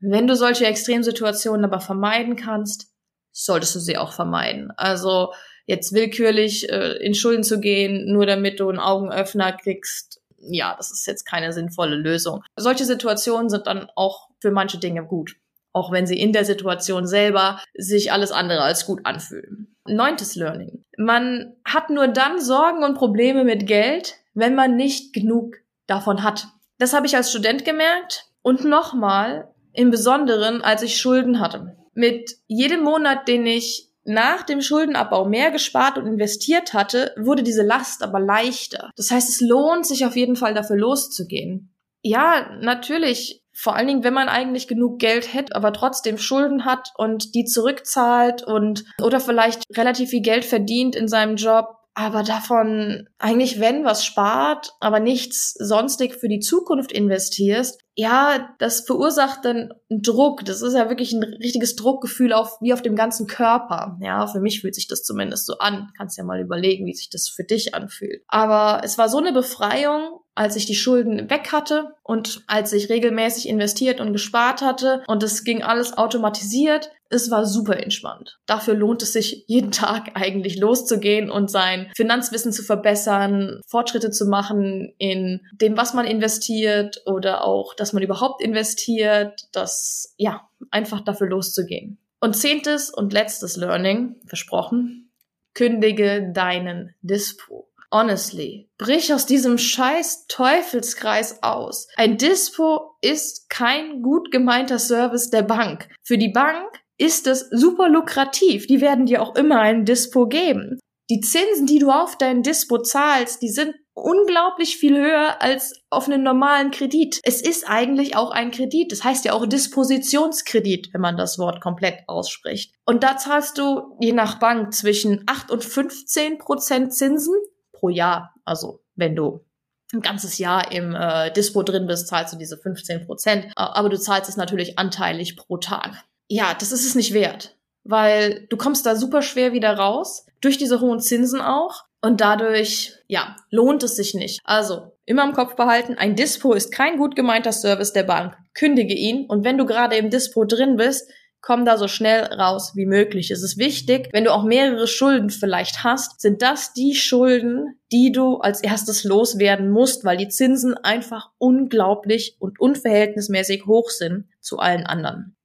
Wenn 0.00 0.26
du 0.26 0.36
solche 0.36 0.66
Extremsituationen 0.66 1.64
aber 1.64 1.80
vermeiden 1.80 2.36
kannst, 2.36 2.92
solltest 3.32 3.74
du 3.74 3.80
sie 3.80 3.96
auch 3.96 4.12
vermeiden. 4.12 4.72
Also 4.76 5.32
jetzt 5.66 5.92
willkürlich 5.92 6.68
äh, 6.70 6.96
in 7.04 7.14
Schulden 7.14 7.44
zu 7.44 7.60
gehen, 7.60 8.12
nur 8.12 8.26
damit 8.26 8.60
du 8.60 8.68
einen 8.68 8.78
Augenöffner 8.78 9.52
kriegst, 9.52 10.20
ja, 10.38 10.74
das 10.76 10.90
ist 10.90 11.06
jetzt 11.06 11.24
keine 11.24 11.52
sinnvolle 11.52 11.96
Lösung. 11.96 12.42
Solche 12.56 12.84
Situationen 12.84 13.48
sind 13.48 13.66
dann 13.66 13.88
auch 13.96 14.28
für 14.40 14.50
manche 14.50 14.78
Dinge 14.78 15.04
gut, 15.04 15.36
auch 15.72 15.92
wenn 15.92 16.06
sie 16.06 16.18
in 16.18 16.32
der 16.32 16.44
Situation 16.44 17.06
selber 17.06 17.60
sich 17.74 18.12
alles 18.12 18.32
andere 18.32 18.62
als 18.62 18.86
gut 18.86 19.00
anfühlen. 19.04 19.76
Neuntes 19.86 20.36
Learning. 20.36 20.84
Man 20.96 21.56
hat 21.64 21.90
nur 21.90 22.08
dann 22.08 22.40
Sorgen 22.40 22.84
und 22.84 22.94
Probleme 22.94 23.44
mit 23.44 23.66
Geld, 23.66 24.14
wenn 24.34 24.54
man 24.54 24.76
nicht 24.76 25.12
genug 25.12 25.56
davon 25.86 26.22
hat. 26.22 26.46
Das 26.78 26.92
habe 26.92 27.06
ich 27.06 27.16
als 27.16 27.30
Student 27.30 27.64
gemerkt 27.64 28.26
und 28.42 28.64
nochmal 28.64 29.52
im 29.78 29.90
Besonderen, 29.90 30.60
als 30.60 30.82
ich 30.82 30.98
Schulden 30.98 31.38
hatte. 31.38 31.76
Mit 31.94 32.32
jedem 32.48 32.82
Monat, 32.82 33.28
den 33.28 33.46
ich 33.46 33.90
nach 34.02 34.42
dem 34.42 34.60
Schuldenabbau 34.60 35.24
mehr 35.24 35.52
gespart 35.52 35.98
und 35.98 36.06
investiert 36.06 36.74
hatte, 36.74 37.14
wurde 37.16 37.44
diese 37.44 37.62
Last 37.62 38.02
aber 38.02 38.18
leichter. 38.18 38.90
Das 38.96 39.12
heißt, 39.12 39.28
es 39.28 39.40
lohnt 39.40 39.86
sich 39.86 40.04
auf 40.04 40.16
jeden 40.16 40.34
Fall 40.34 40.52
dafür 40.52 40.76
loszugehen. 40.76 41.72
Ja, 42.02 42.50
natürlich 42.60 43.44
vor 43.52 43.76
allen 43.76 43.86
Dingen, 43.86 44.04
wenn 44.04 44.14
man 44.14 44.28
eigentlich 44.28 44.66
genug 44.66 44.98
Geld 44.98 45.32
hätte, 45.32 45.54
aber 45.54 45.72
trotzdem 45.72 46.18
Schulden 46.18 46.64
hat 46.64 46.92
und 46.96 47.36
die 47.36 47.44
zurückzahlt 47.44 48.42
und 48.42 48.84
oder 49.00 49.20
vielleicht 49.20 49.62
relativ 49.76 50.10
viel 50.10 50.22
Geld 50.22 50.44
verdient 50.44 50.96
in 50.96 51.06
seinem 51.06 51.36
Job, 51.36 51.66
aber 51.98 52.22
davon 52.22 53.08
eigentlich, 53.18 53.58
wenn 53.58 53.84
was 53.84 54.04
spart, 54.04 54.72
aber 54.78 55.00
nichts 55.00 55.54
sonstig 55.54 56.14
für 56.14 56.28
die 56.28 56.38
Zukunft 56.38 56.92
investierst, 56.92 57.80
ja, 57.98 58.54
das 58.60 58.82
verursacht 58.82 59.44
dann 59.44 59.74
Druck. 59.90 60.44
Das 60.44 60.62
ist 60.62 60.74
ja 60.74 60.88
wirklich 60.88 61.12
ein 61.12 61.24
richtiges 61.24 61.74
Druckgefühl 61.74 62.32
auf, 62.32 62.60
wie 62.60 62.72
auf 62.72 62.80
dem 62.80 62.94
ganzen 62.94 63.26
Körper. 63.26 63.98
Ja, 64.00 64.28
für 64.28 64.38
mich 64.38 64.60
fühlt 64.60 64.76
sich 64.76 64.86
das 64.86 65.02
zumindest 65.02 65.46
so 65.46 65.58
an. 65.58 65.90
Kannst 65.96 66.16
ja 66.16 66.22
mal 66.22 66.40
überlegen, 66.40 66.86
wie 66.86 66.94
sich 66.94 67.10
das 67.10 67.28
für 67.28 67.42
dich 67.42 67.74
anfühlt. 67.74 68.22
Aber 68.28 68.82
es 68.84 68.98
war 68.98 69.08
so 69.08 69.18
eine 69.18 69.32
Befreiung, 69.32 70.20
als 70.36 70.54
ich 70.54 70.66
die 70.66 70.76
Schulden 70.76 71.28
weg 71.28 71.50
hatte 71.50 71.96
und 72.04 72.44
als 72.46 72.72
ich 72.72 72.88
regelmäßig 72.88 73.48
investiert 73.48 74.00
und 74.00 74.12
gespart 74.12 74.62
hatte 74.62 75.02
und 75.08 75.24
es 75.24 75.42
ging 75.42 75.64
alles 75.64 75.98
automatisiert, 75.98 76.92
es 77.10 77.30
war 77.30 77.44
super 77.46 77.76
entspannt. 77.82 78.38
Dafür 78.46 78.74
lohnt 78.74 79.02
es 79.02 79.12
sich 79.12 79.44
jeden 79.48 79.72
Tag 79.72 80.10
eigentlich 80.14 80.58
loszugehen 80.58 81.30
und 81.30 81.50
sein 81.50 81.90
Finanzwissen 81.96 82.52
zu 82.52 82.62
verbessern, 82.62 83.60
Fortschritte 83.66 84.10
zu 84.10 84.26
machen 84.26 84.94
in 84.98 85.40
dem, 85.52 85.76
was 85.76 85.94
man 85.94 86.06
investiert 86.06 87.02
oder 87.06 87.44
auch, 87.44 87.74
dass 87.88 87.94
man 87.94 88.02
überhaupt 88.02 88.42
investiert, 88.42 89.48
das, 89.52 90.14
ja, 90.18 90.46
einfach 90.70 91.00
dafür 91.00 91.28
loszugehen. 91.28 91.98
Und 92.20 92.36
zehntes 92.36 92.90
und 92.90 93.14
letztes 93.14 93.56
Learning, 93.56 94.16
versprochen, 94.26 95.10
kündige 95.54 96.30
deinen 96.34 96.94
Dispo. 97.00 97.70
Honestly, 97.90 98.68
brich 98.76 99.14
aus 99.14 99.24
diesem 99.24 99.56
scheiß 99.56 100.26
Teufelskreis 100.28 101.42
aus. 101.42 101.88
Ein 101.96 102.18
Dispo 102.18 102.96
ist 103.00 103.48
kein 103.48 104.02
gut 104.02 104.30
gemeinter 104.30 104.78
Service 104.78 105.30
der 105.30 105.42
Bank. 105.42 105.88
Für 106.04 106.18
die 106.18 106.28
Bank 106.28 106.68
ist 106.98 107.26
es 107.26 107.48
super 107.50 107.88
lukrativ. 107.88 108.66
Die 108.66 108.82
werden 108.82 109.06
dir 109.06 109.22
auch 109.22 109.34
immer 109.34 109.60
ein 109.60 109.86
Dispo 109.86 110.26
geben. 110.26 110.78
Die 111.08 111.20
Zinsen, 111.20 111.64
die 111.64 111.78
du 111.78 111.90
auf 111.90 112.18
dein 112.18 112.42
Dispo 112.42 112.82
zahlst, 112.82 113.40
die 113.40 113.48
sind 113.48 113.74
unglaublich 114.02 114.76
viel 114.76 114.96
höher 114.96 115.40
als 115.40 115.74
auf 115.90 116.06
einen 116.06 116.22
normalen 116.22 116.70
Kredit. 116.70 117.20
Es 117.22 117.40
ist 117.40 117.68
eigentlich 117.68 118.16
auch 118.16 118.30
ein 118.30 118.50
Kredit. 118.50 118.92
Das 118.92 119.04
heißt 119.04 119.24
ja 119.24 119.32
auch 119.32 119.46
Dispositionskredit, 119.46 120.92
wenn 120.92 121.00
man 121.00 121.16
das 121.16 121.38
Wort 121.38 121.60
komplett 121.60 122.00
ausspricht. 122.06 122.74
Und 122.84 123.02
da 123.02 123.16
zahlst 123.16 123.58
du 123.58 123.96
je 124.00 124.12
nach 124.12 124.38
Bank 124.38 124.72
zwischen 124.74 125.22
8 125.26 125.50
und 125.50 125.64
15 125.64 126.38
Prozent 126.38 126.94
Zinsen 126.94 127.34
pro 127.72 127.88
Jahr. 127.88 128.34
Also 128.44 128.80
wenn 128.96 129.14
du 129.14 129.44
ein 129.92 130.00
ganzes 130.00 130.38
Jahr 130.38 130.70
im 130.72 130.94
äh, 130.94 131.32
Dispo 131.32 131.62
drin 131.62 131.86
bist, 131.86 132.08
zahlst 132.08 132.34
du 132.34 132.38
diese 132.38 132.58
15 132.58 133.06
Prozent. 133.06 133.46
Aber 133.56 133.88
du 133.88 133.98
zahlst 133.98 134.28
es 134.28 134.36
natürlich 134.36 134.78
anteilig 134.78 135.36
pro 135.36 135.56
Tag. 135.56 136.04
Ja, 136.28 136.54
das 136.54 136.72
ist 136.72 136.84
es 136.84 136.94
nicht 136.94 137.14
wert, 137.14 137.56
weil 137.84 138.46
du 138.50 138.56
kommst 138.56 138.84
da 138.84 138.96
super 138.96 139.22
schwer 139.22 139.52
wieder 139.52 139.78
raus, 139.78 140.26
durch 140.40 140.58
diese 140.58 140.80
hohen 140.80 141.00
Zinsen 141.00 141.40
auch. 141.40 141.84
Und 142.02 142.20
dadurch, 142.20 142.92
ja, 143.08 143.36
lohnt 143.50 143.82
es 143.82 143.96
sich 143.96 144.14
nicht. 144.14 144.40
Also, 144.44 144.92
immer 145.06 145.24
im 145.24 145.32
Kopf 145.32 145.56
behalten, 145.56 145.94
ein 145.94 146.14
Dispo 146.14 146.52
ist 146.52 146.70
kein 146.70 146.98
gut 146.98 147.16
gemeinter 147.16 147.52
Service 147.52 147.92
der 147.92 148.04
Bank. 148.04 148.36
Kündige 148.54 148.94
ihn 148.94 149.26
und 149.26 149.44
wenn 149.44 149.58
du 149.58 149.66
gerade 149.66 149.96
im 149.96 150.10
Dispo 150.10 150.44
drin 150.44 150.76
bist, 150.76 151.10
komm 151.40 151.64
da 151.64 151.78
so 151.78 151.88
schnell 151.88 152.24
raus 152.24 152.72
wie 152.74 152.84
möglich. 152.84 153.30
Es 153.30 153.42
ist 153.42 153.56
wichtig, 153.56 154.08
wenn 154.12 154.24
du 154.24 154.32
auch 154.32 154.44
mehrere 154.44 154.86
Schulden 154.86 155.30
vielleicht 155.30 155.84
hast, 155.84 156.20
sind 156.20 156.42
das 156.42 156.72
die 156.74 156.94
Schulden, 156.94 157.78
die 157.92 158.12
du 158.12 158.38
als 158.38 158.62
erstes 158.62 159.04
loswerden 159.04 159.70
musst, 159.70 160.04
weil 160.04 160.16
die 160.16 160.28
Zinsen 160.28 160.74
einfach 160.74 161.30
unglaublich 161.38 162.36
und 162.38 162.60
unverhältnismäßig 162.60 163.66
hoch 163.66 163.88
sind 163.90 164.26
zu 164.40 164.58
allen 164.58 164.84
anderen. 164.84 165.36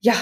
Ja, 0.00 0.14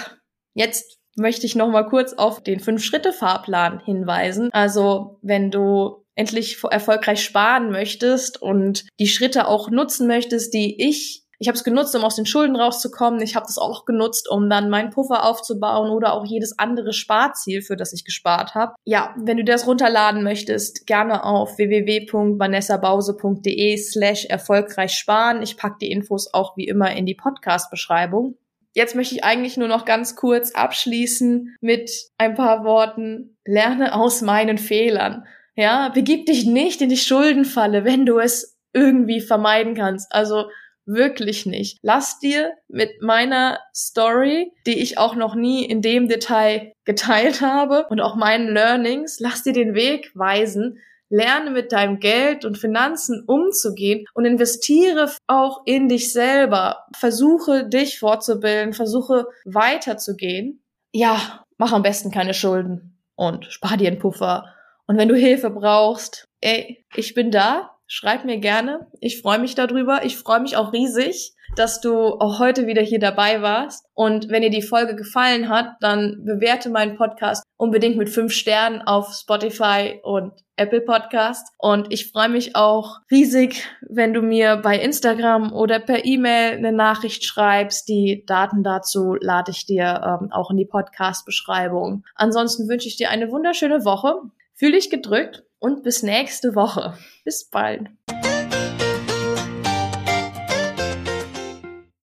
jetzt 0.55 0.99
möchte 1.17 1.47
ich 1.47 1.55
noch 1.55 1.69
mal 1.69 1.87
kurz 1.87 2.15
auf 2.15 2.43
den 2.43 2.61
Fünf-Schritte-Fahrplan 2.61 3.81
hinweisen. 3.81 4.51
Also, 4.53 5.19
wenn 5.23 5.51
du 5.51 6.00
endlich 6.15 6.63
erfolgreich 6.71 7.25
sparen 7.25 7.71
möchtest 7.71 8.41
und 8.41 8.87
die 8.99 9.09
Schritte 9.09 9.49
auch 9.49 9.71
nutzen 9.71 10.07
möchtest, 10.07 10.55
die 10.55 10.83
ich 10.83 11.25
ich 11.43 11.49
habe 11.49 11.57
es 11.57 11.65
genutzt, 11.65 11.97
um 11.97 12.05
aus 12.05 12.17
den 12.17 12.27
Schulden 12.27 12.55
rauszukommen. 12.55 13.23
Ich 13.23 13.35
habe 13.35 13.47
das 13.47 13.57
auch 13.57 13.87
genutzt, 13.87 14.29
um 14.31 14.51
dann 14.51 14.69
meinen 14.69 14.91
Puffer 14.91 15.25
aufzubauen 15.25 15.91
oder 15.91 16.13
auch 16.13 16.27
jedes 16.27 16.59
andere 16.59 16.93
Sparziel, 16.93 17.63
für 17.63 17.77
das 17.77 17.95
ich 17.95 18.05
gespart 18.05 18.55
habe. 18.55 18.75
Ja, 18.85 19.15
wenn 19.17 19.39
du 19.39 19.45
das 19.45 19.67
runterladen 19.67 20.23
möchtest, 20.23 20.87
gerne 20.87 21.25
auf 21.25 21.57
www.vanessabause.de 21.57 23.79
slash 23.79 24.27
erfolgreich 24.27 24.93
sparen. 24.93 25.41
Ich 25.41 25.57
pack 25.57 25.79
die 25.79 25.91
Infos 25.91 26.35
auch 26.35 26.59
wie 26.59 26.67
immer 26.67 26.95
in 26.95 27.07
die 27.07 27.15
Podcast-Beschreibung. 27.15 28.37
Jetzt 28.75 28.95
möchte 28.95 29.15
ich 29.15 29.25
eigentlich 29.25 29.57
nur 29.57 29.69
noch 29.69 29.87
ganz 29.87 30.17
kurz 30.17 30.53
abschließen 30.53 31.57
mit 31.63 31.91
ein 32.19 32.35
paar 32.35 32.65
Worten. 32.65 33.39
Lerne 33.47 33.95
aus 33.95 34.21
meinen 34.21 34.59
Fehlern. 34.59 35.25
Ja, 35.61 35.91
begib 35.91 36.25
dich 36.25 36.47
nicht 36.47 36.81
in 36.81 36.89
die 36.89 36.97
Schuldenfalle, 36.97 37.85
wenn 37.85 38.07
du 38.07 38.19
es 38.19 38.57
irgendwie 38.73 39.21
vermeiden 39.21 39.75
kannst. 39.75 40.11
Also 40.11 40.47
wirklich 40.87 41.45
nicht. 41.45 41.77
Lass 41.83 42.19
dir 42.19 42.53
mit 42.67 43.03
meiner 43.03 43.59
Story, 43.75 44.53
die 44.67 44.79
ich 44.81 44.97
auch 44.97 45.15
noch 45.15 45.35
nie 45.35 45.67
in 45.67 45.83
dem 45.83 46.09
Detail 46.09 46.73
geteilt 46.87 47.43
habe 47.43 47.85
und 47.91 48.01
auch 48.01 48.17
meinen 48.17 48.49
Learnings, 48.49 49.21
lass 49.21 49.43
dir 49.43 49.53
den 49.53 49.75
Weg 49.75 50.11
weisen. 50.15 50.79
Lerne 51.11 51.51
mit 51.51 51.73
deinem 51.73 51.99
Geld 51.99 52.47
und 52.47 52.57
Finanzen 52.57 53.23
umzugehen 53.27 54.07
und 54.15 54.25
investiere 54.25 55.13
auch 55.27 55.61
in 55.67 55.91
dich 55.91 56.11
selber. 56.11 56.87
Versuche 56.97 57.69
dich 57.69 57.99
fortzubilden, 57.99 58.73
versuche 58.73 59.27
weiterzugehen. 59.45 60.63
Ja, 60.95 61.45
mach 61.59 61.73
am 61.73 61.83
besten 61.83 62.11
keine 62.11 62.33
Schulden 62.33 62.97
und 63.15 63.45
spar 63.45 63.77
dir 63.77 63.89
einen 63.89 63.99
Puffer. 63.99 64.55
Und 64.91 64.99
wenn 64.99 65.09
du 65.09 65.15
Hilfe 65.15 65.51
brauchst, 65.51 66.27
ey, 66.41 66.85
ich 66.97 67.15
bin 67.15 67.31
da. 67.31 67.77
Schreib 67.87 68.25
mir 68.25 68.39
gerne. 68.39 68.89
Ich 68.99 69.23
freue 69.23 69.39
mich 69.39 69.55
darüber. 69.55 70.05
Ich 70.05 70.17
freue 70.17 70.41
mich 70.41 70.57
auch 70.57 70.73
riesig, 70.73 71.33
dass 71.55 71.81
du 71.81 72.15
auch 72.19 72.41
heute 72.41 72.67
wieder 72.67 72.83
hier 72.83 72.99
dabei 72.99 73.41
warst. 73.41 73.87
Und 73.95 74.31
wenn 74.31 74.43
dir 74.43 74.51
die 74.51 74.63
Folge 74.63 74.97
gefallen 74.97 75.49
hat, 75.49 75.77
dann 75.81 76.25
bewerte 76.25 76.71
meinen 76.71 76.97
Podcast 76.97 77.45
unbedingt 77.57 77.99
mit 77.99 78.09
fünf 78.09 78.33
Sternen 78.33 78.83
auf 78.83 79.15
Spotify 79.15 80.01
und 80.03 80.33
Apple 80.57 80.81
Podcast. 80.81 81.47
Und 81.57 81.93
ich 81.93 82.11
freue 82.11 82.29
mich 82.29 82.57
auch 82.57 82.97
riesig, 83.13 83.69
wenn 83.89 84.13
du 84.13 84.23
mir 84.23 84.57
bei 84.57 84.77
Instagram 84.77 85.53
oder 85.53 85.79
per 85.79 86.05
E-Mail 86.05 86.57
eine 86.57 86.73
Nachricht 86.73 87.25
schreibst. 87.25 87.89
Die 87.89 88.25
Daten 88.27 88.65
dazu 88.65 89.15
lade 89.21 89.53
ich 89.53 89.67
dir 89.67 90.19
ähm, 90.21 90.33
auch 90.33 90.51
in 90.51 90.57
die 90.57 90.67
Podcast-Beschreibung. 90.67 92.03
Ansonsten 92.17 92.69
wünsche 92.69 92.89
ich 92.89 92.97
dir 92.97 93.11
eine 93.11 93.31
wunderschöne 93.31 93.85
Woche. 93.85 94.15
Fühl 94.61 94.73
dich 94.73 94.91
gedrückt 94.91 95.43
und 95.59 95.85
bis 95.85 96.03
nächste 96.03 96.55
Woche. 96.55 96.99
Bis 97.25 97.49
bald. 97.49 97.89